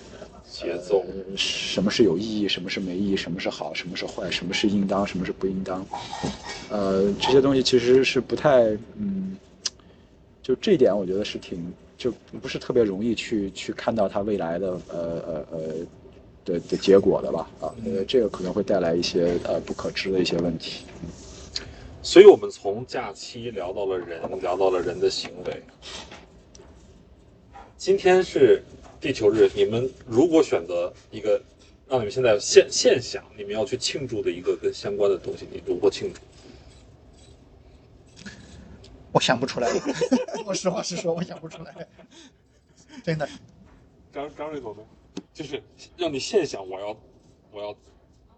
[0.59, 1.05] 节奏，
[1.35, 5.85] 什么是有意义，什么是没意义，什么是好，什么是坏，什么是应当，什么是不应当，
[6.71, 8.63] 呃，这些东西其实是不太，
[8.95, 9.37] 嗯，
[10.41, 15.59] 就这一点我觉得是挺就不是特别容易去去看到它未来的呃呃呃
[16.43, 20.85] 的的结果的吧啊，呃这个可能会带来一些呃不可知的一些问题。
[22.01, 25.61] 所以我们从假期聊到了人，聊到了人的行为。
[27.77, 28.63] 今天是
[29.07, 31.41] 地球日，你们如果选择一个
[31.87, 36.19] 让你们现在现现想你们要去庆祝的一个跟相关的东西，你如何庆祝？
[39.13, 39.69] 我想不出来，
[40.45, 41.87] 我实话实说，我想不出来，
[43.01, 43.25] 真的。
[44.11, 44.83] 张张瑞总呢？
[45.33, 45.63] 就是
[45.95, 46.97] 让你现想，我要
[47.53, 47.73] 我要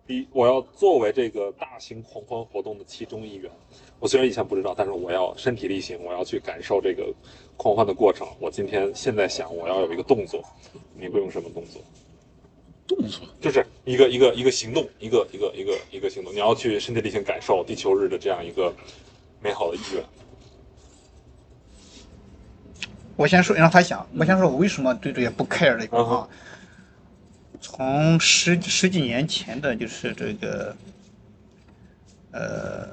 [0.05, 3.51] 第我要作为这个大型狂欢活动的其中一员。
[3.99, 7.13] 我虽然以前不知道，但是我要身体力行，我要去感受这个
[7.57, 8.27] 狂欢的过程。
[8.39, 10.43] 我今天现在想，我要有一个动作，
[10.97, 11.81] 你会用什么动作？
[12.87, 18.73] 动作就是一个一个一个行动，一个一个一个一个行动，你要去身体力行感受地球日的这样一个
[19.41, 20.03] 美好的意愿。
[23.15, 26.29] 我先说让他想，我先说我为什么对这些不 care 这个嗯哼啊？
[27.59, 30.75] 从十十几年前的就是这个，
[32.31, 32.87] 呃，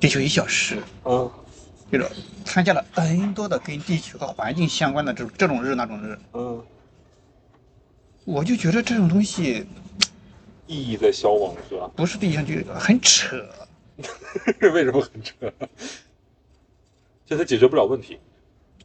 [0.00, 1.30] 地球一小时，嗯。
[1.92, 2.08] 就是
[2.44, 6.64] 参加了 N 多的跟地球和环境相关的这种这种日那种日，嗯，
[8.24, 9.66] 我就觉得这种东西
[10.68, 11.90] 意义在消亡是吧？
[11.96, 13.44] 不是地球就很扯。
[14.72, 15.34] 为什么很扯？
[17.26, 18.20] 这它解决不了问题。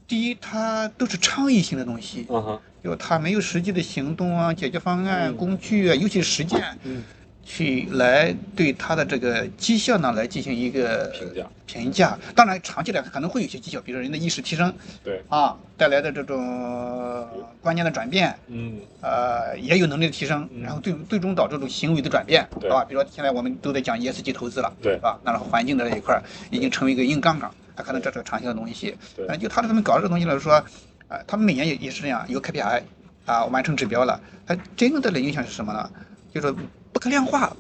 [0.08, 5.38] 第一，它都是倡议性的东西，嗯哼，就它没有实际的行动啊、解决方案、嗯。
[5.38, 7.04] 工具啊，尤其是实践，嗯，
[7.46, 11.48] 去来对它的这个绩效呢来进行一个评价。
[11.68, 12.18] 评价。
[12.36, 14.74] 当然，长期来看可能会有些绩效，比如说人的意识提升。
[15.04, 17.28] 对，啊带来的这种
[17.62, 18.80] 观念的转变，嗯。
[19.02, 20.64] 呃，也有能力的提升，嗯。
[20.64, 22.70] 然后最最终导致这种行为的转变，对。
[22.70, 24.94] 吧，比如说现在我们都在讲 ESG 投资了，对。
[24.96, 25.20] 是吧？
[25.24, 26.20] 那然后环境的这一块
[26.50, 28.96] 已经成为一个硬杠杠，它可能这是个长期的东西。
[29.16, 29.28] 对。
[29.28, 30.64] 呃，就他他们搞这个东西来说，
[31.08, 32.82] 呃，他们每年也也是这样，有 KPI
[33.26, 35.90] 啊，完成指标了，它真正带来影响是什么呢？
[36.34, 36.54] 就是
[36.96, 37.54] 不可量化，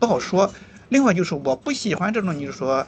[0.00, 0.52] 不好说。
[0.88, 2.84] 另外就是我不喜欢这种，就是说，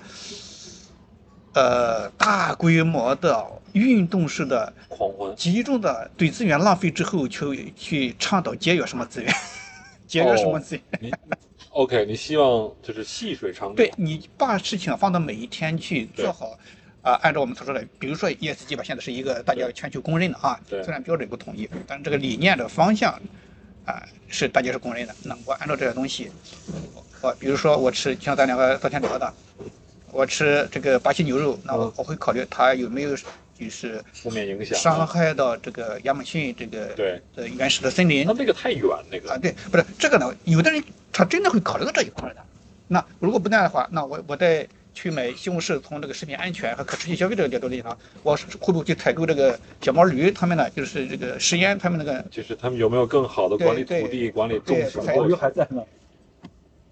[1.55, 5.33] 呃，大规模的运动式的狂欢。
[5.37, 9.33] 集中的对资源浪费之后，去去倡导节约什么资源，
[10.09, 10.83] 节约什么资源。
[11.01, 11.15] 你
[11.71, 13.77] OK，你希望就是细水长流。
[13.77, 16.59] 对你把事情放到每一天去做好，
[17.03, 23.17] 啊、按照我们所说的，比如说 ESG 吧，现在是一个大家全球公认的啊，对虽然标准不统一，但是这个理念的方向，
[23.85, 25.15] 啊、是大家是公认的。
[25.25, 26.31] 那我按照这些东西，
[27.21, 29.35] 我比如说我吃，像咱两个昨天聊的，
[30.11, 33.17] 我吃这个巴西牛肉，那我嗯我会考虑它有没有
[33.59, 34.79] 就是负面影响。
[34.79, 42.37] 伤害到这个亚马逊这个对呃原始的森林那这个太远，那个啊，个对，不是这个呢，有的人他真的会考虑到这一块的。
[42.89, 50.69] 那如果不那样的话，那我我再去买西红柿，从这个食品安全和可持续消费这个角度来讲，我是会不会去采购这个小毛驴他们呢？
[50.71, 55.35] 就是这个食盐他们那个就是他们有没有更好的管理土地、管理种植小毛驴？
[55.35, 55.83] 还在呢。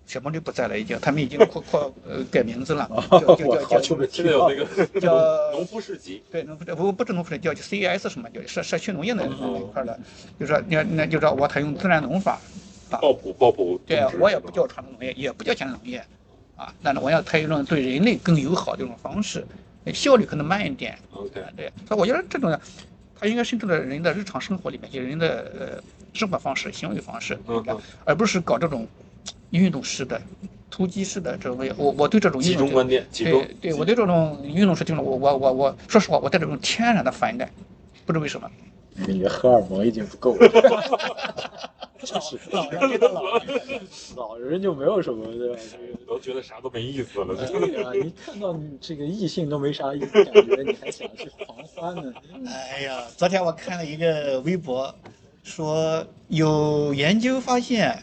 [0.06, 9.96] 小毛驴不在了，已经他们已经扩扩呃改名字了，叫叫我叫叫好久没现在有那个叫农夫市集，对农夫不不是农夫市集叫 CES 什么叫社社区农业那嗯那一块儿的，
[10.36, 12.40] 就是说那那就是说我采用自然农法，
[12.90, 16.04] 抱朴抱朴对种植我也不叫传统农业，也不叫现代农业，
[16.60, 19.42] 啊，但是我要采用一种对人类更友好的一种方式，
[19.94, 22.60] 效率可能慢一点，OK，啊，对，所以我觉得这种呢，
[23.18, 25.82] 它应该渗透到人的日常生活里面，就是人的呃
[26.12, 28.86] 生活方式、行为方式，嗯哼而不是搞这种
[29.48, 30.20] 运动式的、
[30.68, 31.58] 突击式的这种。
[31.78, 37.48] 我我对这种运动集中观点，集中对对，我对这种运动式运动，我我我我说实话，我带这种天然的反感，
[38.04, 38.50] 不知为什么。
[39.06, 40.48] 你的荷尔蒙已经不够了，
[41.98, 42.80] 真是老人
[43.12, 43.80] 老人，
[44.16, 45.58] 老人就没有什么对吧？
[46.06, 47.34] 都觉得啥都没意思了。
[47.34, 52.12] 对啊，你看到这个异性都没啥意思感觉，你还想去狂欢呢？
[52.48, 54.92] 哎呀，昨天我看了一个微博，
[55.42, 58.02] 说有研究发现，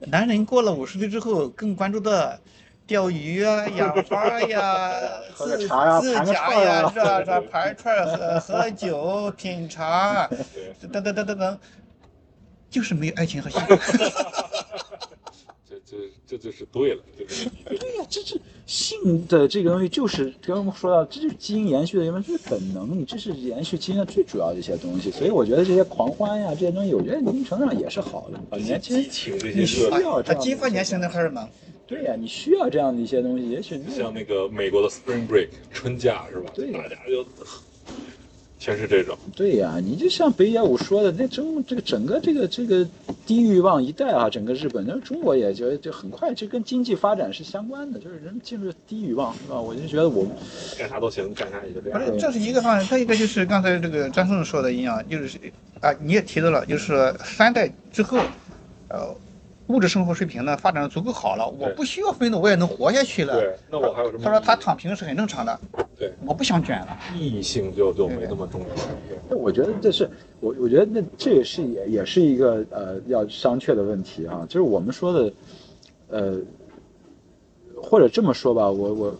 [0.00, 2.40] 男人过了五十岁之后更关注的
[2.90, 4.90] 钓鱼啊、 养花呀、
[5.32, 7.18] 喝茶呀自盘个驾呀，串呀是吧？
[7.20, 7.40] 是吧？
[7.48, 11.58] 盘串儿喝喝酒、品茶，对，等等等等等，
[12.68, 13.96] 就是没有爱情和幸福。
[15.68, 17.32] 这这这就是对了，对不
[17.68, 18.36] 对对呀、这这
[18.66, 25.12] 性的这个东西，就是刚刚我们说到，这就是基因延续的，因为这是本能，你这是延续基因的最主要的一些东西。
[25.12, 28.58] 所以我觉得这些狂欢呀，这些东西，我觉得一定程度上也是好的啊。
[28.58, 31.48] 年轻激，情你需，要这样的它激发年轻人的荷尔蒙。
[31.90, 36.48] 对呀、你需要这样的一些东西，也许你像那个美国的 Spring Break 春假是吧？
[36.54, 37.26] 对大家就
[38.60, 39.18] 全是这种。
[39.34, 42.86] 对呀，你就像北野武说的，那中这个整个这个这个
[43.26, 49.60] 低欲望一代啊，整个日本，那中国也就就很快，这跟经济发展是相关的，就是人进入低欲望，是吧？
[49.60, 50.24] 我就觉得我
[50.78, 51.98] 干啥都行，干啥也就这样。
[51.98, 55.38] 不是，这是一个方面，再一个就是刚才这个张松说的一样，就是
[55.80, 58.18] 啊，你也提到了，就是三代之后，
[58.88, 59.12] 呃，
[59.70, 63.40] 物质生活水平呢发展的足够好了，我不需要奋斗，我也能活下去了。
[63.40, 64.24] 对，那我还有什么？
[64.24, 65.60] 他说他躺平是很正常的，
[65.96, 66.98] 对我不想卷了。
[67.14, 68.66] 意义性就就没那么重要。
[69.28, 70.10] 那我觉得这是
[70.40, 75.32] 我，我觉得那这也是也也是一个呃要商榷的问题啊、就是我们说的，
[76.08, 76.36] 呃，
[77.80, 79.14] 或者这么说吧，我我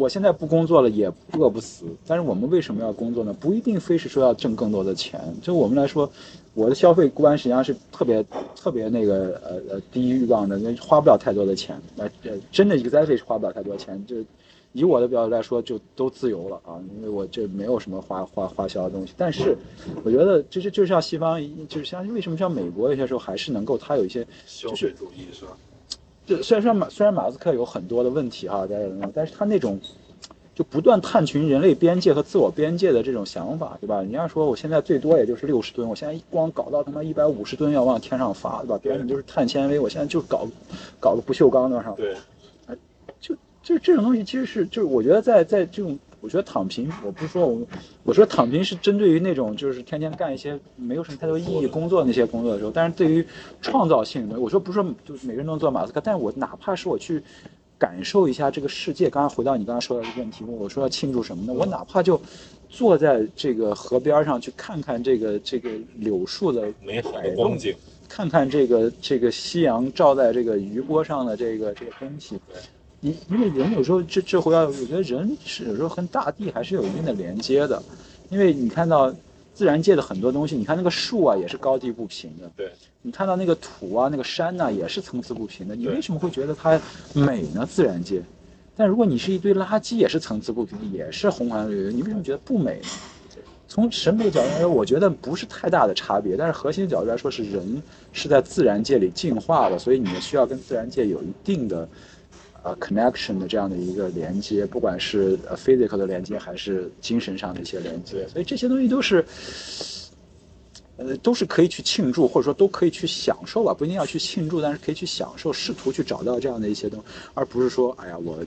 [0.00, 3.36] 我现在不工作了也饿不死，但是我们为什么要工作呢？
[3.38, 6.10] 不一定非是说要挣更多的钱，就我们来说，
[6.54, 8.24] 我的消费观实际上是特别
[8.56, 14.16] 特别那个呃呃低欲望的，那花不了太多的钱，呃呃真的 exactly 是花不了太多钱，就
[14.72, 19.12] 以我的表达来说，就都自由了啊，因为我这没有什么花花花销的东西。
[19.18, 19.54] 但是，
[20.02, 21.38] 我觉得这是就像西方，
[21.68, 25.54] 就是像为什么像美国有些时候还是能够，它有一些消费主义是吧？
[26.42, 29.78] 虽然说马虽然马斯克有很多的问题哈，在但是他那种
[30.54, 34.00] 就不断探寻人类边界和自我边界的这种想法，对吧？
[34.02, 38.78] 人家说我现在最多也就是六十吨，我现在一光搞到他妈一百五十吨要往天上发，对吧？
[38.82, 40.46] 别人就是碳纤维，我现在就搞
[40.98, 42.14] 搞个不锈钢的上对，
[43.20, 47.66] 就就这种东西，其实是就是我觉得在在这种，我觉得躺平，我不是说我
[48.04, 53.26] 我说躺平是针对于那种就是天天干一些没有什么太多意义工作那些工作的时候，但是对于
[53.60, 57.22] 创造性的，我说不是说就是每个人都能做马斯克，但是我哪怕是我去
[57.78, 61.52] 感受一下这个世界，刚刚回到你刚刚说的这个问题，我说要庆祝什么呢？
[61.52, 62.20] 我哪怕就
[62.68, 67.74] 坐在这个河边上去看看这个这个柳树的美好的光景。
[68.12, 72.40] 看看这个这个夕阳照在这个余波上的这个这个东西，
[73.00, 77.82] 因因为人有时候这这回要，我觉得人是有时候跟大地还是有一定的连接的，
[78.28, 79.12] 因为你看到
[79.54, 82.70] 自然界的很多东西，你看那个树啊也是高低不平的，对，
[83.02, 86.80] 你看到那个土啊那个山呐、也是层次不平的，你为什么会觉得它
[87.14, 87.66] 美呢？
[87.66, 88.22] 自然界，
[88.76, 92.88] 但如果你是一堆垃圾，也是层次不平，也是红黄绿绿，你为什么觉得不美呢？
[93.66, 97.80] 从审美角度来说，我觉得不是太大的差别，但是核心角度来说是人
[98.12, 101.88] 是在自然界里进化的，所以你们需要跟自然界有一定的
[102.62, 109.24] 呃 connection 的这样的一个连接，不管是呃 physical 的连接还是精神上的一些连接，所以这些东西都是。
[111.02, 118.44] 呃，都是可以去庆祝，或者说都可以去享受吧，不一定要去庆祝，但是可以去享受，试图去找到这样的一些东西，而不是说，哎呀，我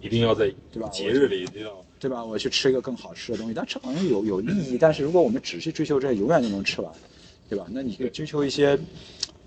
[0.00, 2.24] 一定要在对吧节日里一定要对吧？
[2.24, 4.76] 我去吃一个更好吃的东西，但吃好像有有意义。
[4.76, 6.92] 但是如果我们只是追求这，永远都能吃完，
[7.48, 7.64] 对吧？
[7.70, 8.76] 那你可以追求一些，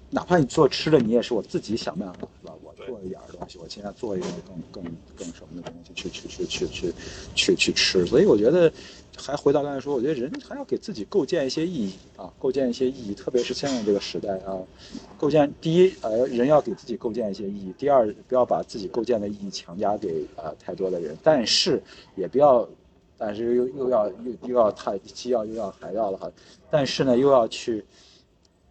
[0.09, 2.53] 哪怕你做吃的，你也是我自己想办法，是吧？
[2.85, 4.27] 做一点儿东西，我尽量做一个
[4.71, 6.93] 更更更什么的东西去去去去去
[7.33, 8.05] 去去吃。
[8.05, 8.71] 所以我觉得，
[9.17, 14.59] 还回到刚才说，我觉得人还要给自己构建一些意义啊，构建一些意义，特别是现在这个时代啊，
[15.17, 21.81] 构建第一，呃，人要给自己构建一些意义；第二，不要把自己构建的意义强加给呃太多的人，但是
[22.15, 22.67] 也不要，
[23.17, 26.31] 但是又又要又又要太既要又要还要了哈，
[26.69, 27.83] 但是呢又要去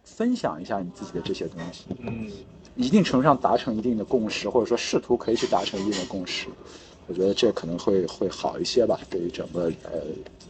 [0.03, 2.31] 分享一下你自己的这些东西，嗯，
[2.75, 6.47] 一定程度上达成一定的共识，或者说试图可以去达成一定的共识，
[7.07, 9.91] 我觉得这可能会会好一些吧，对于整个呃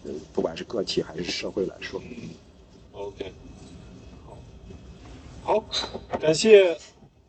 [0.06, 2.02] 呃不管是个体还是社会来说。
[2.94, 3.32] OK，
[5.44, 6.76] 好，好，感谢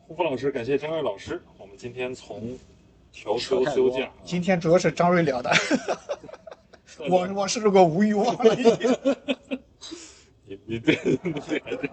[0.07, 1.43] 胡福老师，感谢张瑞老师。
[1.59, 2.57] 我们今天从
[3.13, 5.51] 调休休假，今天主要是张瑞聊的，
[7.11, 8.97] 我我是个无欲望了已经。
[10.45, 11.17] 你你对对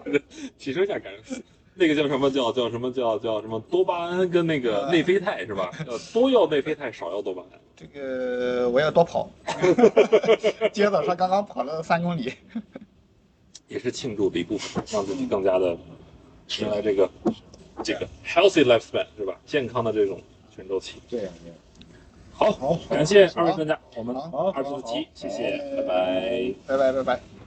[0.04, 0.22] 对，
[0.56, 1.34] 提升一下感受。
[1.74, 5.70] 那个叫什么叫叫什么叫叫什么多巴胺跟那个内啡肽是吧？
[5.86, 7.60] 要多要内啡肽，少要多巴胺。
[7.76, 9.28] 这个我要多跑，
[10.72, 12.32] 今天早上刚刚跑了三公里。
[13.66, 15.76] 也是庆祝的一部分，让自己更加的
[16.60, 17.10] 迎来这个
[17.82, 19.34] 这个 healthy lifespan 是吧？
[19.46, 20.20] 健康的这种
[20.54, 21.00] 全周期。
[21.08, 21.56] 对呀、对呀
[22.32, 26.54] 好，好感谢二位专家，我们好二十四期，谢谢，拜拜。
[26.66, 27.43] 拜拜拜拜。